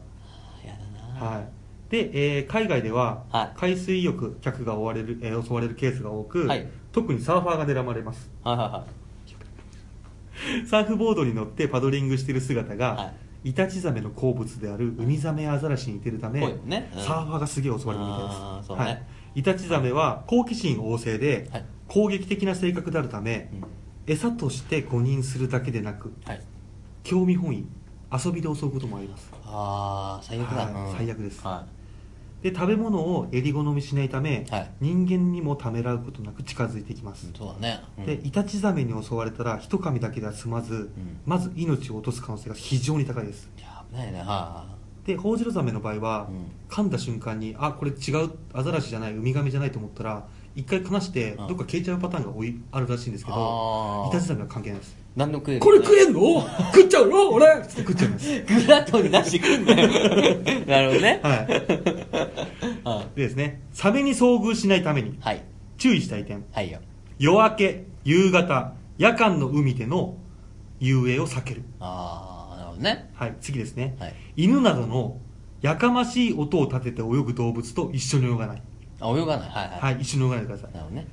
[0.66, 0.74] や
[1.18, 1.36] だな。
[1.36, 1.48] はい。
[1.88, 3.52] で、えー海外でははい。
[3.56, 8.30] 海水浴客が追われる、えー襲われるケースが多く、はい特にサーファーが狙われます。
[8.42, 13.12] はいはいはいサーフボードに乗ってパドリングしている姿が、は
[13.44, 16.90] イタチザメの好物であるウミザメやアザラシに似てるため、ね。
[16.94, 17.02] うん。
[17.02, 18.70] サーファーがすげえ襲われるみたいです。
[18.72, 18.78] ね。
[18.78, 19.02] はい、
[19.34, 21.64] イタチザメは好奇心旺盛で、はい。
[21.88, 24.12] 攻撃的な性格であるため、うん。
[24.12, 26.40] 餌として誤認するだけでなくはい。
[27.02, 27.66] 興味本位
[28.12, 29.30] 遊びで襲うこともあります。
[29.44, 30.72] ああ最悪だ、はい。
[30.72, 30.96] うん。
[30.96, 31.46] 最悪です。
[31.46, 31.66] は
[32.42, 34.70] で食べ物を襟好みしないため、はい。
[34.80, 37.26] 人間にもためらうことなく近づいてきます。
[37.26, 38.06] い、そうだね、うん。
[38.06, 41.20] でイタチザメに襲われたら一噛みだけでは済まず、ん。
[41.24, 43.50] まず命を落とす可能性が非常に高いです。
[43.58, 44.66] いや危ないねは
[45.04, 46.46] でホウジロザメの場合は、うん。
[46.68, 51.46] 噛んだ瞬間にあこれ違うアザラシじゃないウミガメじゃないと思ったら一回離してうん。
[51.48, 54.08] どっか消えちゃうパターンが多いあるらしいんですけあどー。
[54.08, 54.92] イタチザメは関係ないです。
[54.92, 56.46] い何でも食えるこれ食えんの？
[56.74, 57.46] 食っちゃうよ俺？
[57.66, 58.42] つって食っちゃいます。
[58.42, 59.88] グラトンに出してくんだよ。
[60.66, 61.20] なるほどね。
[61.22, 61.38] はい。
[62.84, 65.42] はでですねサメに遭遇しないためにいはい。
[65.78, 66.44] 注意したい点。
[66.52, 66.80] はいよ。
[67.18, 70.16] 夜明け夕方夜間の海での
[70.80, 71.62] 遊泳を避ける。
[71.80, 73.10] ああなるほどね。
[73.14, 74.14] はい次ですね、はい。
[74.36, 75.18] 犬などの
[75.62, 78.62] やかましい音を立てて泳ぐ動物と一緒に泳がない。
[79.00, 79.48] あ泳がない。
[79.48, 80.72] はいはい、はい一緒に泳がないでください。
[80.72, 81.06] なるほどね。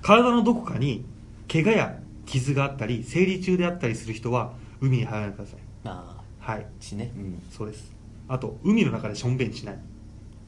[0.00, 1.04] 体のどこかに
[1.52, 5.60] 怪我や傷があったり生理中であったりする人は海に入らないでください。
[5.84, 6.60] あはい。
[6.60, 7.12] あ血ね。
[7.16, 7.42] うん。
[7.50, 7.92] そうです。
[8.28, 9.74] あと海の中でしょんべんしない。
[9.74, 9.78] あ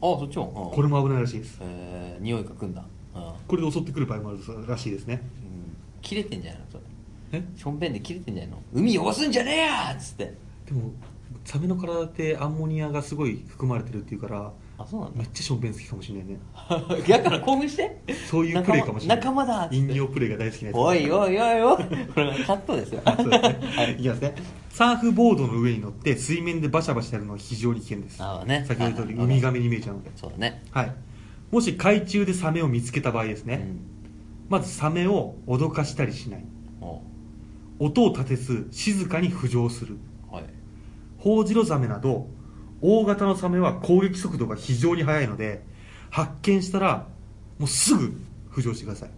[0.00, 0.72] そっちも。
[0.74, 1.58] これも危ないらしいです。
[1.60, 2.84] えー、匂いがくんだ。
[3.14, 5.22] うん、うん、これで襲ってくる場合もあるらしいですね。
[6.02, 6.66] 切れてんじゃないの？
[6.70, 6.82] それ。
[7.32, 7.42] え？
[7.56, 8.62] しょんべんで切れてんじゃないの？
[8.72, 10.34] 海汚すんじゃねえやっつって。
[10.66, 10.92] でも
[11.44, 15.18] サメの体ってアンモニアがすごい含まれてるっていうからあそうなんだ。
[15.18, 16.38] めっちゃしょんべん好きかもしれないね。
[17.08, 18.00] だから興奮して？
[18.28, 19.18] そういうプレイかもしれない。
[19.18, 20.76] 仲間だ飲料プレイが大好きなやつ。
[20.76, 22.06] おいおいおいおい。
[22.06, 23.02] これはカットですよ。
[23.06, 23.96] そうですね。
[23.98, 24.02] い。
[24.02, 24.34] きますね
[24.70, 28.20] サーフボードの上に乗って水面でバシャバシャやるのは非常に危険です。
[28.20, 28.64] ああね。
[28.66, 30.10] 先ほど言った通りはいウミガメに見えちゃうので。
[30.16, 30.62] そうだね。
[30.72, 30.92] はい。
[31.52, 33.80] もし海中でサメを見つけた場合ですね、うん。
[34.48, 36.44] まずサメを脅かしたりしない。
[37.78, 39.98] 音を立てず静かに浮上する。
[41.18, 42.26] ホウジロザメなど
[42.86, 45.62] 大型のサメは攻撃速度が非常に速いので
[46.10, 47.06] 発見したら
[47.58, 48.20] もうすぐ
[48.52, 49.10] 浮上してください。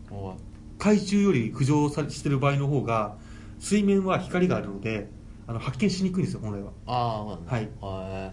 [0.79, 3.17] 海中より浮上さしてる場合の方が
[3.59, 5.09] 水面は光があるので
[5.49, 6.71] あの発見しにくいんですよ本来は。
[6.87, 7.69] ああはい。
[7.81, 8.33] は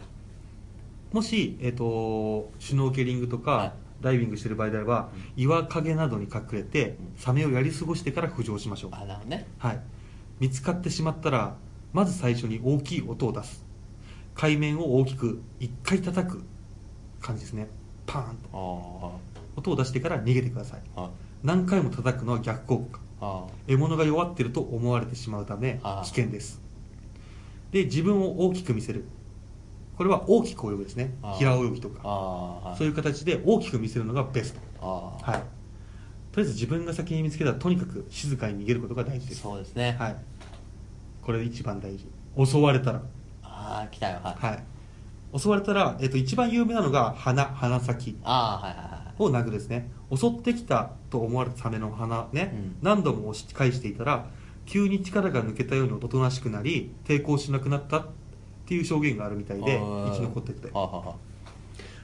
[1.12, 3.74] もし、えっとシュノーケリングとか、はい。
[4.02, 8.92] ダイビングしてる場合であれば、岩陰などに隠れてサメをやり過ごしてから浮上しましょう。
[8.92, 9.48] い、あなるほどね。
[9.58, 9.80] はい、
[10.40, 11.56] 見つかってしまったら
[11.94, 13.63] まず最初に大きい音を出す
[14.36, 16.44] 海面を大きく1回叩く
[17.22, 17.68] 感じですね。
[18.06, 18.50] パーンと。
[18.54, 20.82] あ音を出してから逃げてください。
[21.44, 23.00] 何回も叩くのは逆効果。
[23.22, 26.62] あ獲物が弱ってると思われてしまうため危険です。
[27.72, 29.06] で自分を大きく見せる。
[29.98, 31.14] これは大きく泳ぐですね。
[31.38, 34.60] 平泳ぎとあかそういう形で大きく見せるのがベスト。
[34.86, 35.32] はい。
[36.34, 39.42] とりあえず自分が先に見つけたらとにかく静かに逃げることが大事です。
[39.42, 39.96] そうですね。
[40.00, 40.16] はい。
[41.22, 42.08] これ一番大事。
[42.44, 43.04] 襲われたら
[43.74, 44.46] ああ来たよはい。
[44.46, 44.64] はい。
[45.40, 49.14] 襲われたら、えっと、一番有名なのが鼻鼻先ああはいはいはい。
[49.20, 49.90] を殴るですね。
[50.16, 52.76] 襲ってきたと思われたサメの鼻ね、うん。
[52.82, 54.28] 何度も押し返していたら
[54.66, 58.08] 急に力が抜けたようにおとなしくなり抵抗しなくなったっ
[58.66, 60.72] ていう証言があるみたいで生き残ってて。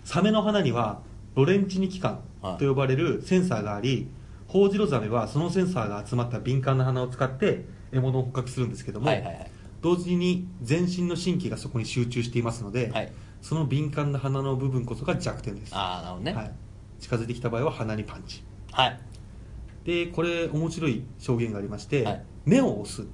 [0.04, 1.02] サメの鼻には
[1.36, 2.20] ロレンチニ器官
[2.58, 4.10] と呼ばれるセンサーがあり
[4.48, 9.52] ホウジロザメはそのセンサーが集まった敏感な鼻を使って獲物を捕獲するんですけども、はいはいはい
[9.82, 13.12] 同時に全身の神経がそこに集中していますので、はい。
[13.42, 16.34] その敏感な鼻の部分こそが弱点です、ああなるほどね。
[16.34, 16.52] はい、
[17.00, 18.44] 近づいてきた場合は鼻にパンチ。
[18.72, 19.00] はい。
[19.86, 22.24] でこれ面白い証言がありまして、はい。
[22.46, 23.08] 目を押す、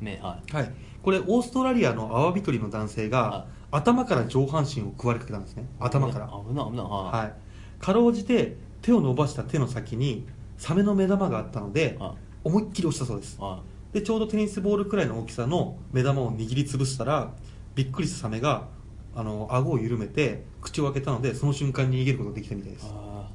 [0.00, 0.54] 目はい。
[0.54, 3.52] はい、これオーストラリアのアワビ取りの男性が、はい。
[3.74, 5.64] 頭から上半身を食われかけたんですね。
[5.80, 6.26] 頭から。
[6.26, 7.16] 危ない危ないはい。
[7.16, 7.34] はい、
[7.82, 10.26] かろうじて手を伸ばした手の先に
[10.58, 12.12] サメの目玉があったので、はい。
[12.44, 13.40] 思いっきり押したそうです。
[13.40, 13.62] は
[13.92, 17.32] でちょうどテニスボールくらいの大きさの目玉を握りつぶしたら
[17.74, 18.68] びっくりしたサメが
[19.14, 23.28] あの顎を緩めて口を開けたのでその瞬間に逃げることができたみたいです、あ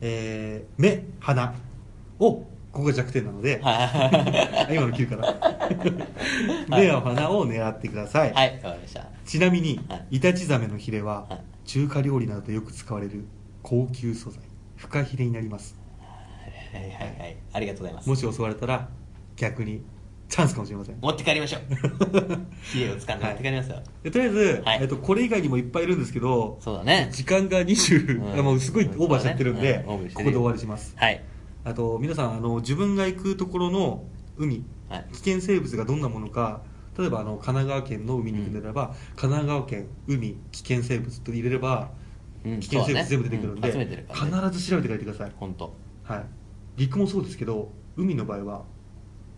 [0.00, 1.54] えー目鼻
[2.18, 5.58] をここが弱点なので、は 今の切るから。
[6.68, 9.06] 目や鼻を狙ってください、いはいわかりました。
[9.26, 10.06] ちなみに、はい。
[10.12, 11.68] イタチザメのヒレは、はい。
[11.68, 13.26] 中華料理などでよく使われる
[13.62, 14.40] 高級素材。
[14.76, 15.76] フカヒレになります。
[16.00, 17.36] はいはいはい。
[17.52, 18.08] ありがとうございます。
[18.08, 18.88] もし襲われたら
[19.42, 19.82] 逆に。
[20.28, 20.98] チャンスかもしれません。
[21.02, 21.60] 持って帰りましょう。
[22.74, 23.82] 家を掴んで持って帰りますよ。
[24.02, 24.78] でとりあえず、はい。
[24.80, 27.10] えっと、これ以外にもいっぱいいるんですけどそうだね。
[27.12, 28.44] 時間が20、うん。
[28.44, 30.08] もうすごいオーバーしちゃってるんで、うん。
[30.08, 30.94] ここで終わりします。
[30.96, 31.22] はい。
[31.64, 34.04] あと皆さんあの自分が行くところの
[34.38, 35.06] 海はい。
[35.12, 36.62] 危険生物がどんなものか
[36.98, 41.90] 例えばあの神奈川県の海に行くんであれば、神奈川県海危険生物と入れれば、
[42.42, 42.60] うん。
[42.60, 44.06] 危険生物全部出てくるんで、ね。
[44.08, 45.74] うん必ず調べて帰ってください、本当
[46.04, 46.24] はい、
[46.76, 48.64] 陸もそうですけど海の場合は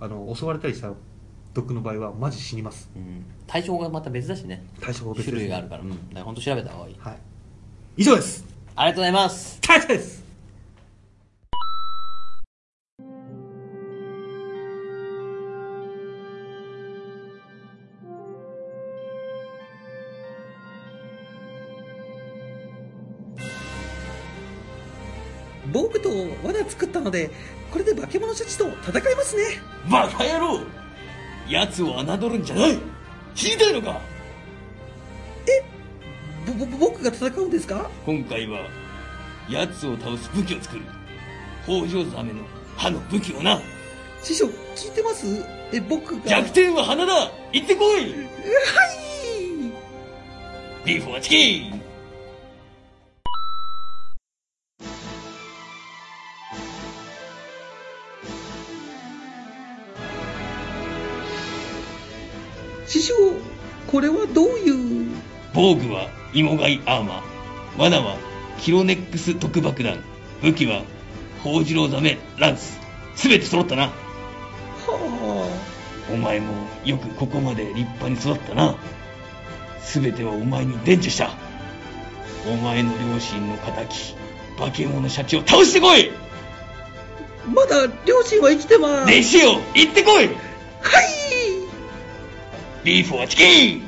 [0.01, 0.93] あの襲われたりした
[1.55, 2.91] 毒の場合はマジ死にます。
[2.97, 3.25] うん。
[3.47, 4.65] 対象がまた別だしね。
[4.81, 5.83] 対象が別です種類があるから。
[5.83, 5.91] うん。
[5.91, 6.97] だから本当調べた方がいい。
[6.99, 7.19] はい。
[7.97, 8.45] 以上です。
[8.77, 9.61] ありがとうございます。
[9.61, 10.24] 感謝です
[26.45, 27.31] 罠作ったので
[27.71, 29.43] これで化け物たちと戦いますね。
[29.91, 30.61] バカ野郎！
[31.49, 32.79] 奴を侮るんじゃない！
[33.35, 34.01] 知りたいのか？
[36.47, 37.91] ぼぼ僕が戦うんですか？
[38.05, 38.61] 今回は
[39.49, 40.83] 奴を倒す武器を作る。
[41.65, 42.41] 北条ザメの
[42.77, 43.61] 歯の武器をな。
[44.23, 45.27] 師匠聞いてます？
[45.73, 46.29] え僕が。
[46.29, 47.33] 弱点は鼻だ！
[47.53, 48.01] 行ってこい！
[48.01, 48.15] はい！
[50.85, 51.83] ビーフはチキン
[65.65, 67.81] 防具は芋貝アーマー。
[67.81, 68.19] 罠は
[68.59, 69.99] キロネックス特爆弾。
[70.43, 70.83] 武器は
[71.43, 72.79] ホジロザメランス。
[73.17, 73.85] 全て揃ったな。
[73.85, 73.91] は
[76.13, 76.53] お前も
[76.85, 78.77] よくここまで立派に育ったな。
[79.81, 81.31] 全てはお前に伝授した。
[82.47, 84.17] お前の両親の敵
[84.59, 86.11] 化け物シャチを倒してこい。
[86.11, 89.11] あまだ両親は生きてます。
[89.11, 90.27] 弟子よ行ってこい。
[90.27, 90.35] はい。
[92.85, 93.84] ビーフはチキン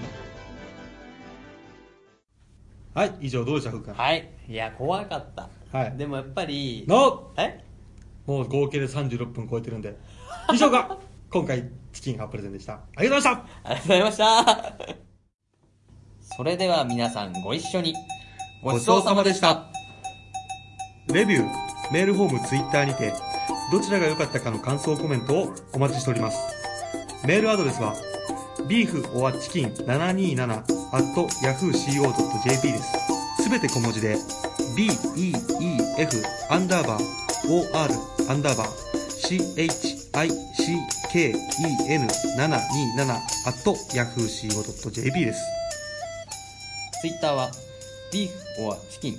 [2.97, 4.27] はい以上どうでしたふうかはい。
[4.49, 5.51] いや怖かった。
[5.71, 5.97] はい。
[5.99, 7.63] でもやっぱりのえ？
[8.25, 9.95] もう合計で36分超えてるんで。
[10.51, 10.97] 以上が
[11.31, 12.81] 今回チキンハプレゼンでした。
[12.97, 13.69] ありがとうございました。
[13.69, 14.97] ありがとうございました。
[16.23, 17.95] それでは皆さんご一緒に。
[18.63, 19.67] ごちそうさまでした。
[21.13, 23.13] レビュー、メールフォーム、ツイッターにて、
[23.71, 26.39] どちらが良かったかの感想コメントをお待ちしております。
[27.27, 27.95] メールアドレスは、
[28.69, 30.67] ビーフオアチキン727 at
[31.45, 33.43] yahooco.jp です。
[33.45, 34.17] すべて小文字で
[34.77, 35.37] beef
[36.51, 37.03] アンダーバー
[37.49, 37.65] or
[38.29, 38.69] アンダーバー
[39.23, 40.27] chicken727
[43.47, 43.55] at
[43.95, 45.41] yahooco.jp です。
[47.01, 47.51] ツイッターは、
[48.13, 49.17] ビーフ or チキン。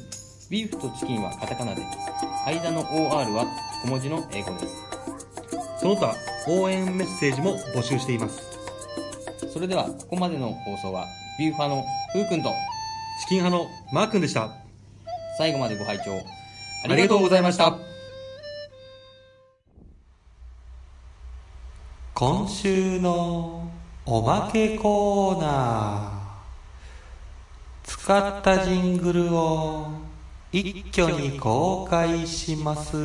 [0.50, 1.84] ビーフとチキンはカタカナで、
[2.46, 3.46] 間の OR は
[3.84, 4.76] 小文字の英語です。
[5.80, 6.14] その他、
[6.50, 8.47] 応援メッセージも募集しています。
[9.46, 11.06] それでは、ここまでの放送は、
[11.40, 11.84] ビューファの
[12.14, 12.50] ふうくんと、
[13.22, 14.50] チキン派のマー君でした。
[15.38, 16.12] 最後までご拝聴
[16.84, 17.78] ありがとうございました。
[22.16, 23.70] 今週の
[24.06, 26.18] おまけコーナー。
[27.84, 29.88] 使ったジングルを
[30.52, 32.98] 一挙に公開します。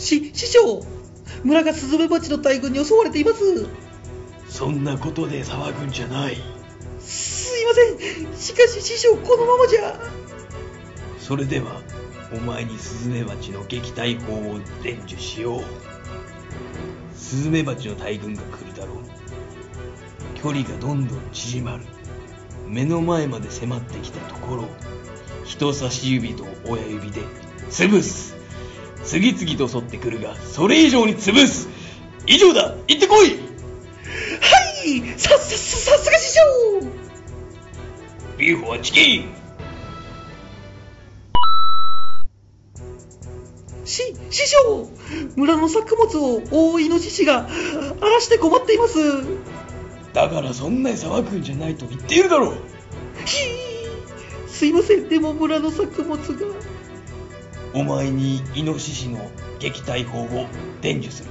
[0.00, 0.84] し、師匠
[1.44, 3.68] 村がスズメバチの大群に襲われています。
[4.48, 6.36] そんなことで騒ぐんじゃない
[6.98, 8.36] すいません。
[8.36, 10.00] しかし師匠、このままじゃ。
[11.18, 11.80] それでは
[12.32, 15.64] お前にスズメバチの撃退法を伝授しよう
[17.14, 18.96] スズメバチの大群が来るだろう
[20.34, 21.84] 距離がどんどん縮まる
[22.66, 24.68] 目の前まで迫ってきたところを
[25.44, 27.20] 人差し指と親指で
[27.68, 28.39] 潰す
[29.04, 31.68] 次々と襲ってくるがそれ以上に潰す
[32.26, 33.34] 以上だ行ってこいは
[34.84, 36.40] いさ、さ、ささすが師匠
[38.38, 39.40] ビーフはチキン
[43.84, 44.88] し、師匠
[45.36, 47.48] 村の作物を大イノシシが
[48.00, 48.98] 荒らして困っています。
[50.12, 52.54] だからそんなに騒ぐんじゃないと言っているだろう
[53.24, 53.36] ひ
[54.48, 55.08] すいません。
[55.08, 56.46] でも村の作物が。
[57.72, 60.46] お前にイノシシの撃退法を
[60.80, 61.30] 伝授する。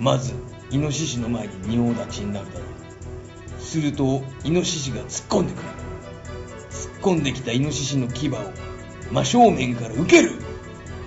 [0.00, 0.34] まず
[0.70, 2.66] イノシシの前に仁王立ちになるだろ
[3.58, 3.60] う。
[3.60, 5.62] するとイノシシが突っ込んでくる。
[6.70, 8.36] 突っ込んできたイノシシの牙を
[9.10, 10.32] 真正面から受ける。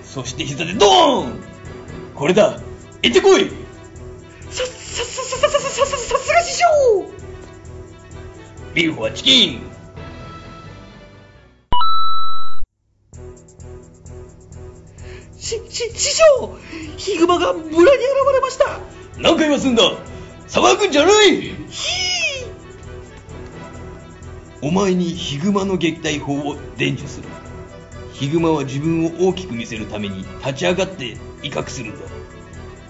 [0.02, 1.40] そして膝でドーン。
[2.14, 2.60] これだ。
[3.02, 3.50] 行ってこい。
[4.50, 6.64] さ、さ、さ、さ、さ、さ、さ、さ、さすが師匠。
[8.74, 9.67] ビーフはチキン
[17.08, 17.84] ヒグマが村に現
[18.34, 18.80] れました。
[19.16, 19.82] 何回もすんだ。
[20.46, 21.40] 騒ぐんじゃない。
[21.40, 24.68] ひー。
[24.68, 27.28] お前にヒグマの撃退法を伝授する。
[28.12, 32.04] ヒグマは自分を大きく見せるために立ち上がって威嚇するんだ。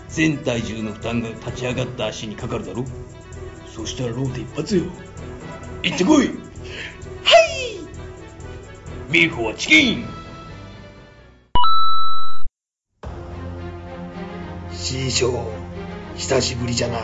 [0.09, 2.85] 全体重の負担が立ち上がった足にかかるだろ。
[3.67, 4.85] そしたらローテ一発よ。
[5.85, 6.27] 行ってこい。
[6.27, 6.35] はい。
[9.13, 10.18] ビーフはチキン
[14.89, 15.45] 師匠
[16.17, 16.99] 久しぶりじゃな。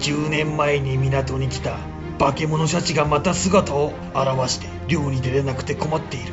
[0.00, 1.76] 10年前に港に来た
[2.18, 6.32] 化け物シャチがまた姿を現して漁に出れなくて困っている。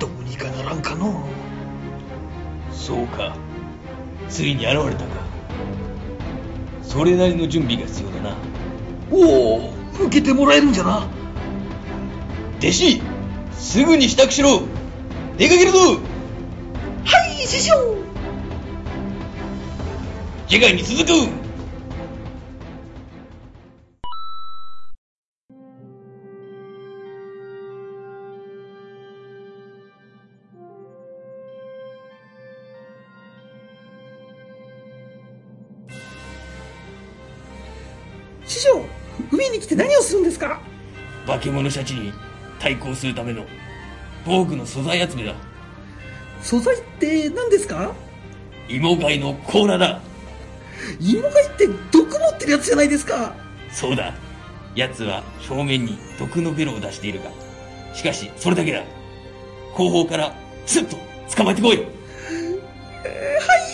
[0.00, 1.28] どうにかならんかの。
[2.72, 3.36] そうか。
[4.28, 5.22] ついに現れたか。
[6.82, 8.36] それなりの準備が必要だな。
[9.12, 9.74] おお
[10.06, 11.06] 受けてもらえるんじゃな。
[12.58, 13.02] 弟子
[13.52, 14.62] すぐに支度しろ。
[15.38, 15.78] 出かけるぞ。
[15.78, 18.04] はい師匠
[20.46, 21.10] 次回に続く。
[38.46, 38.84] 師匠
[39.32, 40.60] 海に来て何をするんですか？
[41.26, 42.12] 化け物シャチに
[42.60, 43.44] 対抗するための
[44.24, 45.34] 防具の素材集めだ。
[46.42, 47.92] 素材って何ですか？
[48.68, 50.00] 芋貝の甲羅だ
[51.00, 53.34] 芋貝って毒持ってるやつじゃないですか。
[53.70, 54.14] そうだ。
[54.74, 57.30] 奴は正面に毒のベロを出しているが。
[57.94, 58.82] しかしそれだけだ。
[59.74, 60.34] 後方から
[60.66, 60.96] スッと
[61.36, 61.76] 捕まえてこい。
[63.04, 63.64] えーはい。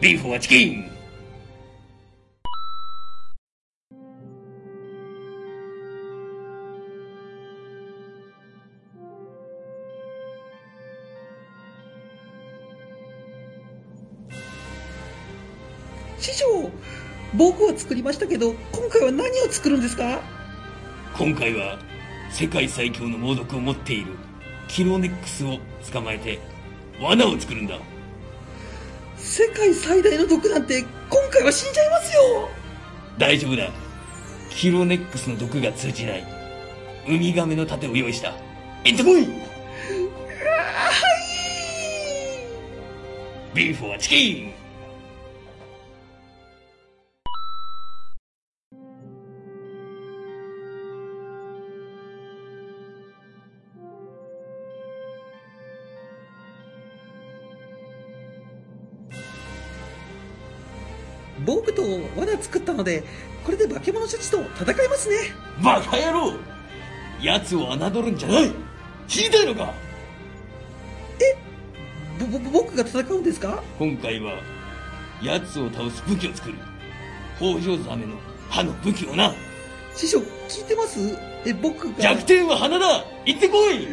[0.00, 0.89] ビーフはチキン
[17.40, 20.20] 僕は作りましたけど今回は何を作るんですか？
[21.16, 21.78] 今回は
[22.30, 24.12] 世界最強の猛毒を持っている
[24.68, 25.56] キロネックスを
[25.90, 26.38] 捕まえて
[27.00, 27.78] 罠を作るんだ。
[29.16, 30.88] 世界最大の毒なんて今
[31.30, 32.50] 回は死んじゃいますよ！
[33.16, 33.70] 大丈夫だ。
[34.50, 36.24] キロネックスの毒が通じない。
[37.08, 38.34] ウミガメの盾を用意した。
[38.84, 39.26] 行ってこい！
[43.54, 44.52] ビーフはチキン！
[62.40, 63.04] 作ったので
[63.44, 65.16] これで化け物シャチと戦いますね。
[65.62, 66.32] バカ野郎
[67.22, 68.52] 奴を侮るんじゃない。
[69.08, 69.74] 聞いたいのか
[72.18, 73.62] ぼぼ僕が戦うんですか？
[73.78, 74.34] 今回は
[75.22, 76.54] 奴を倒す武器を作る。
[77.38, 78.16] 北条ザメの
[78.50, 79.32] 歯の武器をな。
[79.94, 81.18] 師匠聞いてます？
[81.46, 81.98] え僕が。
[81.98, 83.04] 弱点は鼻だ。
[83.24, 83.68] 行ってこい。
[83.68, 83.84] はい。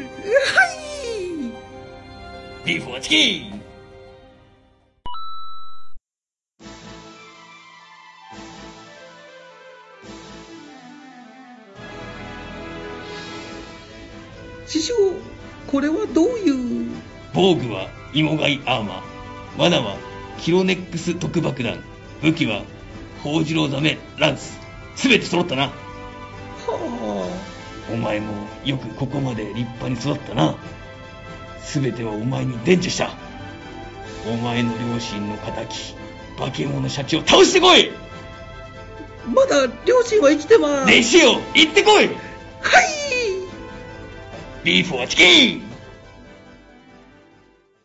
[2.65, 3.56] ビーフはチキン
[18.13, 19.01] 芋貝アーマー。
[19.57, 19.97] 罠は
[20.39, 21.83] キロネックス特爆弾。
[22.21, 22.63] 武器は
[23.23, 24.59] ホウジロウザメランス。
[24.95, 25.63] 全て揃ったな。
[25.63, 27.29] は
[27.91, 28.33] お前も
[28.65, 30.55] よくここまで立派に育ったな。
[31.73, 33.11] 全てはお前に伝授した。
[34.29, 35.65] お前の両親の仇
[36.37, 37.91] 化け物シャチを倒してこい。
[39.25, 40.93] あまだ両親は生きてます。
[40.93, 41.95] 弟子よ行ってこい。
[41.95, 42.07] はい。
[44.63, 45.66] ビーフはチキン